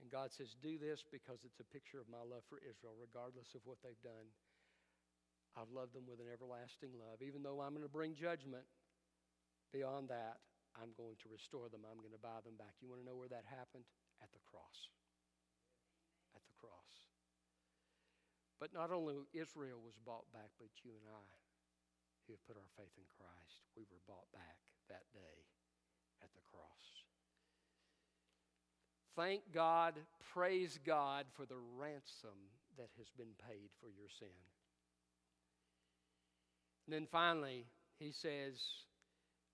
And 0.02 0.12
God 0.12 0.32
says, 0.32 0.56
Do 0.62 0.78
this 0.78 1.04
because 1.04 1.43
it's 1.43 1.60
a 1.60 1.67
picture 1.67 1.99
of 1.99 2.08
my 2.08 2.23
love 2.23 2.43
for 2.47 2.62
Israel, 2.63 2.95
regardless 2.95 3.52
of 3.56 3.62
what 3.65 3.82
they've 3.84 3.99
done. 4.06 4.32
I've 5.58 5.71
loved 5.73 5.97
them 5.97 6.08
with 6.08 6.21
an 6.23 6.32
everlasting 6.32 6.93
love. 6.95 7.19
Even 7.25 7.43
though 7.43 7.60
I'm 7.60 7.73
going 7.73 7.84
to 7.84 7.91
bring 7.91 8.15
judgment, 8.15 8.63
beyond 9.71 10.10
that, 10.10 10.41
I'm 10.77 10.93
going 10.95 11.17
to 11.21 11.27
restore 11.32 11.67
them. 11.67 11.84
I'm 11.84 11.99
going 11.99 12.15
to 12.15 12.21
buy 12.21 12.39
them 12.45 12.55
back. 12.55 12.77
You 12.79 12.88
want 12.88 13.01
to 13.01 13.08
know 13.08 13.17
where 13.17 13.32
that 13.32 13.45
happened? 13.49 13.86
At 14.21 14.32
the 14.32 14.43
cross. 14.45 14.89
At 16.36 16.43
the 16.45 16.55
cross. 16.55 16.93
But 18.60 18.75
not 18.75 18.91
only 18.91 19.23
Israel 19.32 19.79
was 19.79 19.95
bought 20.03 20.27
back, 20.36 20.51
but 20.60 20.69
you 20.84 20.91
and 20.95 21.08
I, 21.08 21.32
who 22.27 22.36
have 22.36 22.45
put 22.45 22.60
our 22.60 22.71
faith 22.75 22.93
in 22.99 23.08
Christ, 23.08 23.65
we 23.75 23.88
were 23.88 24.03
bought 24.05 24.27
back 24.36 24.60
that 24.91 25.08
day 25.15 25.47
at 26.21 26.29
the 26.36 26.43
cross. 26.43 26.86
Thank 29.15 29.51
God, 29.53 29.95
praise 30.34 30.79
God 30.86 31.25
for 31.36 31.45
the 31.45 31.60
ransom 31.77 32.51
that 32.77 32.89
has 32.97 33.10
been 33.17 33.36
paid 33.47 33.69
for 33.82 33.88
your 33.88 34.08
sin. 34.08 34.36
And 36.86 36.93
then 36.93 37.08
finally, 37.12 37.65
he 37.99 38.12
says, 38.12 38.62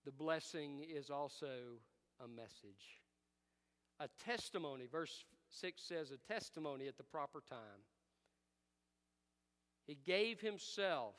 the 0.05 0.11
blessing 0.11 0.85
is 0.87 1.09
also 1.09 1.79
a 2.23 2.27
message. 2.27 3.01
A 3.99 4.07
testimony, 4.23 4.85
verse 4.91 5.25
6 5.49 5.81
says, 5.81 6.11
a 6.11 6.33
testimony 6.33 6.87
at 6.87 6.97
the 6.97 7.03
proper 7.03 7.41
time. 7.49 7.83
He 9.87 9.97
gave 10.05 10.39
himself, 10.39 11.15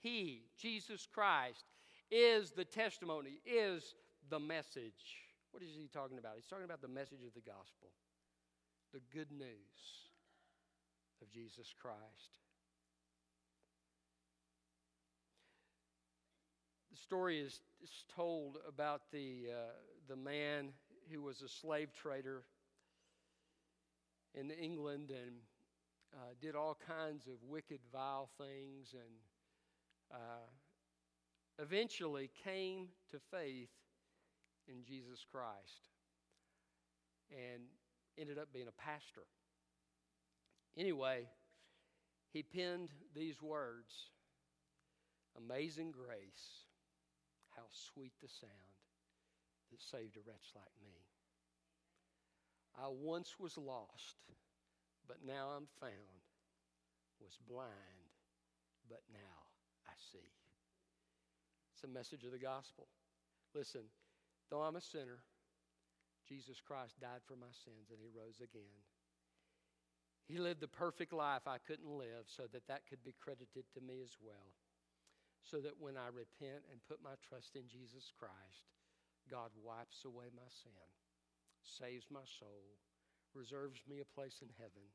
he, 0.00 0.44
Jesus 0.58 1.06
Christ, 1.12 1.64
is 2.10 2.52
the 2.52 2.64
testimony, 2.64 3.40
is 3.44 3.94
the 4.28 4.38
message. 4.38 5.22
What 5.50 5.62
is 5.62 5.70
he 5.76 5.88
talking 5.88 6.18
about? 6.18 6.32
He's 6.36 6.46
talking 6.46 6.64
about 6.64 6.82
the 6.82 6.88
message 6.88 7.24
of 7.26 7.34
the 7.34 7.40
gospel, 7.40 7.90
the 8.92 9.00
good 9.12 9.30
news 9.30 10.06
of 11.22 11.30
Jesus 11.30 11.74
Christ. 11.80 12.38
The 16.96 17.02
story 17.02 17.40
is, 17.40 17.60
is 17.82 17.90
told 18.14 18.56
about 18.66 19.02
the, 19.12 19.48
uh, 19.50 19.72
the 20.08 20.16
man 20.16 20.68
who 21.12 21.20
was 21.20 21.42
a 21.42 21.48
slave 21.48 21.90
trader 21.92 22.44
in 24.34 24.50
England 24.50 25.10
and 25.10 25.36
uh, 26.14 26.32
did 26.40 26.54
all 26.54 26.78
kinds 26.88 27.26
of 27.26 27.34
wicked, 27.46 27.80
vile 27.92 28.30
things 28.38 28.94
and 28.94 29.14
uh, 30.10 30.46
eventually 31.58 32.30
came 32.42 32.88
to 33.10 33.18
faith 33.30 33.68
in 34.66 34.82
Jesus 34.82 35.22
Christ 35.30 35.90
and 37.30 37.64
ended 38.18 38.38
up 38.38 38.48
being 38.54 38.68
a 38.68 38.82
pastor. 38.82 39.26
Anyway, 40.78 41.26
he 42.32 42.42
penned 42.42 42.88
these 43.14 43.42
words 43.42 44.08
Amazing 45.36 45.90
grace, 45.90 46.65
how 47.56 47.64
sweet 47.72 48.12
the 48.22 48.28
sound 48.28 48.76
that 49.70 49.80
saved 49.80 50.16
a 50.16 50.20
wretch 50.26 50.54
like 50.54 50.74
me. 50.84 50.94
I 52.78 52.88
once 52.88 53.34
was 53.40 53.56
lost, 53.56 54.16
but 55.08 55.24
now 55.26 55.56
I'm 55.56 55.66
found, 55.80 56.22
was 57.20 57.38
blind, 57.48 58.12
but 58.88 59.00
now 59.12 59.40
I 59.88 59.92
see. 60.12 60.30
It's 61.74 61.84
a 61.84 61.88
message 61.88 62.24
of 62.24 62.32
the 62.32 62.38
gospel. 62.38 62.86
Listen, 63.54 63.82
Though 64.50 64.62
I'm 64.62 64.76
a 64.76 64.80
sinner, 64.80 65.18
Jesus 66.28 66.60
Christ 66.60 67.00
died 67.00 67.22
for 67.26 67.34
my 67.34 67.50
sins 67.64 67.90
and 67.90 67.98
he 68.00 68.08
rose 68.14 68.38
again. 68.38 68.78
He 70.26 70.38
lived 70.38 70.60
the 70.60 70.68
perfect 70.68 71.12
life 71.12 71.46
I 71.46 71.58
couldn't 71.66 71.98
live 71.98 72.26
so 72.26 72.44
that 72.52 72.66
that 72.66 72.86
could 72.88 73.02
be 73.04 73.14
credited 73.18 73.64
to 73.74 73.80
me 73.80 74.02
as 74.02 74.16
well. 74.20 74.54
So 75.46 75.62
that 75.62 75.78
when 75.78 75.94
I 75.94 76.10
repent 76.10 76.66
and 76.74 76.82
put 76.90 76.98
my 77.06 77.14
trust 77.22 77.54
in 77.54 77.70
Jesus 77.70 78.10
Christ, 78.18 78.66
God 79.30 79.54
wipes 79.62 80.02
away 80.02 80.26
my 80.34 80.50
sin, 80.50 80.90
saves 81.62 82.10
my 82.10 82.26
soul, 82.42 82.74
reserves 83.30 83.78
me 83.86 84.02
a 84.02 84.14
place 84.18 84.42
in 84.42 84.50
heaven, 84.58 84.90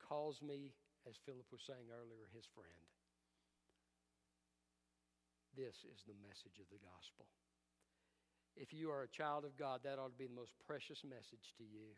calls 0.00 0.40
me, 0.40 0.72
as 1.04 1.20
Philip 1.28 1.44
was 1.52 1.60
saying 1.68 1.92
earlier, 1.92 2.24
his 2.32 2.48
friend. 2.56 2.88
This 5.52 5.84
is 5.88 6.00
the 6.08 6.16
message 6.24 6.56
of 6.56 6.68
the 6.72 6.80
gospel. 6.80 7.28
if 8.56 8.72
you 8.72 8.90
are 8.90 9.04
a 9.04 9.16
child 9.16 9.44
of 9.44 9.56
God, 9.56 9.80
that 9.84 10.00
ought 10.00 10.16
to 10.16 10.18
be 10.18 10.26
the 10.26 10.40
most 10.40 10.56
precious 10.66 11.04
message 11.04 11.52
to 11.60 11.64
you. 11.64 11.92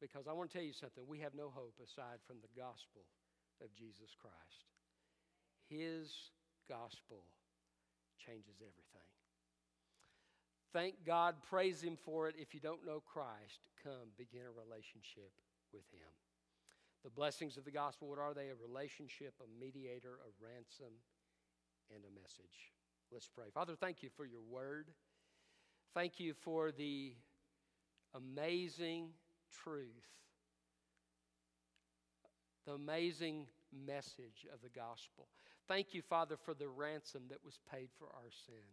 Because 0.00 0.26
I 0.26 0.32
want 0.32 0.50
to 0.50 0.56
tell 0.56 0.64
you 0.64 0.72
something 0.72 1.04
we 1.06 1.20
have 1.20 1.36
no 1.36 1.52
hope 1.52 1.76
aside 1.78 2.18
from 2.26 2.40
the 2.40 2.52
gospel 2.56 3.04
of 3.60 3.68
Jesus 3.76 4.16
Christ. 4.16 4.64
His 5.68 6.10
gospel 6.68 7.24
changes 8.18 8.56
everything. 8.60 9.08
Thank 10.72 11.06
God, 11.06 11.36
praise 11.48 11.82
Him 11.82 11.96
for 12.04 12.28
it. 12.28 12.34
If 12.38 12.52
you 12.52 12.60
don't 12.60 12.84
know 12.84 13.00
Christ, 13.00 13.68
come 13.82 14.10
begin 14.18 14.42
a 14.42 14.50
relationship 14.50 15.30
with 15.72 15.84
Him. 15.92 16.10
The 17.04 17.10
blessings 17.10 17.56
of 17.56 17.64
the 17.64 17.70
gospel, 17.70 18.08
what 18.08 18.18
are 18.18 18.34
they? 18.34 18.48
A 18.48 18.54
relationship, 18.56 19.34
a 19.40 19.60
mediator, 19.60 20.18
a 20.24 20.30
ransom, 20.42 20.94
and 21.94 22.02
a 22.02 22.20
message. 22.20 22.72
Let's 23.12 23.28
pray. 23.28 23.46
Father, 23.52 23.76
thank 23.76 24.02
you 24.02 24.08
for 24.16 24.24
your 24.24 24.40
word. 24.40 24.88
Thank 25.92 26.18
you 26.18 26.34
for 26.34 26.72
the 26.72 27.12
amazing 28.14 29.10
truth, 29.62 30.08
the 32.66 32.72
amazing 32.72 33.46
message 33.86 34.46
of 34.52 34.60
the 34.62 34.70
gospel. 34.70 35.28
Thank 35.66 35.94
you, 35.94 36.02
Father, 36.02 36.36
for 36.44 36.52
the 36.52 36.68
ransom 36.68 37.22
that 37.30 37.44
was 37.44 37.58
paid 37.72 37.88
for 37.98 38.06
our 38.12 38.30
sin. 38.46 38.68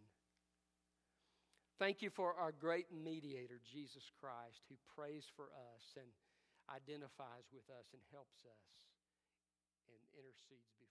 Thank 1.78 2.02
you 2.02 2.10
for 2.10 2.34
our 2.36 2.52
great 2.52 2.86
mediator, 2.92 3.58
Jesus 3.64 4.04
Christ, 4.20 4.60
who 4.68 4.76
prays 4.94 5.24
for 5.34 5.48
us 5.72 5.84
and 5.96 6.06
identifies 6.68 7.48
with 7.50 7.64
us 7.72 7.88
and 7.96 8.02
helps 8.12 8.44
us 8.44 8.68
and 9.88 10.00
intercedes. 10.14 10.81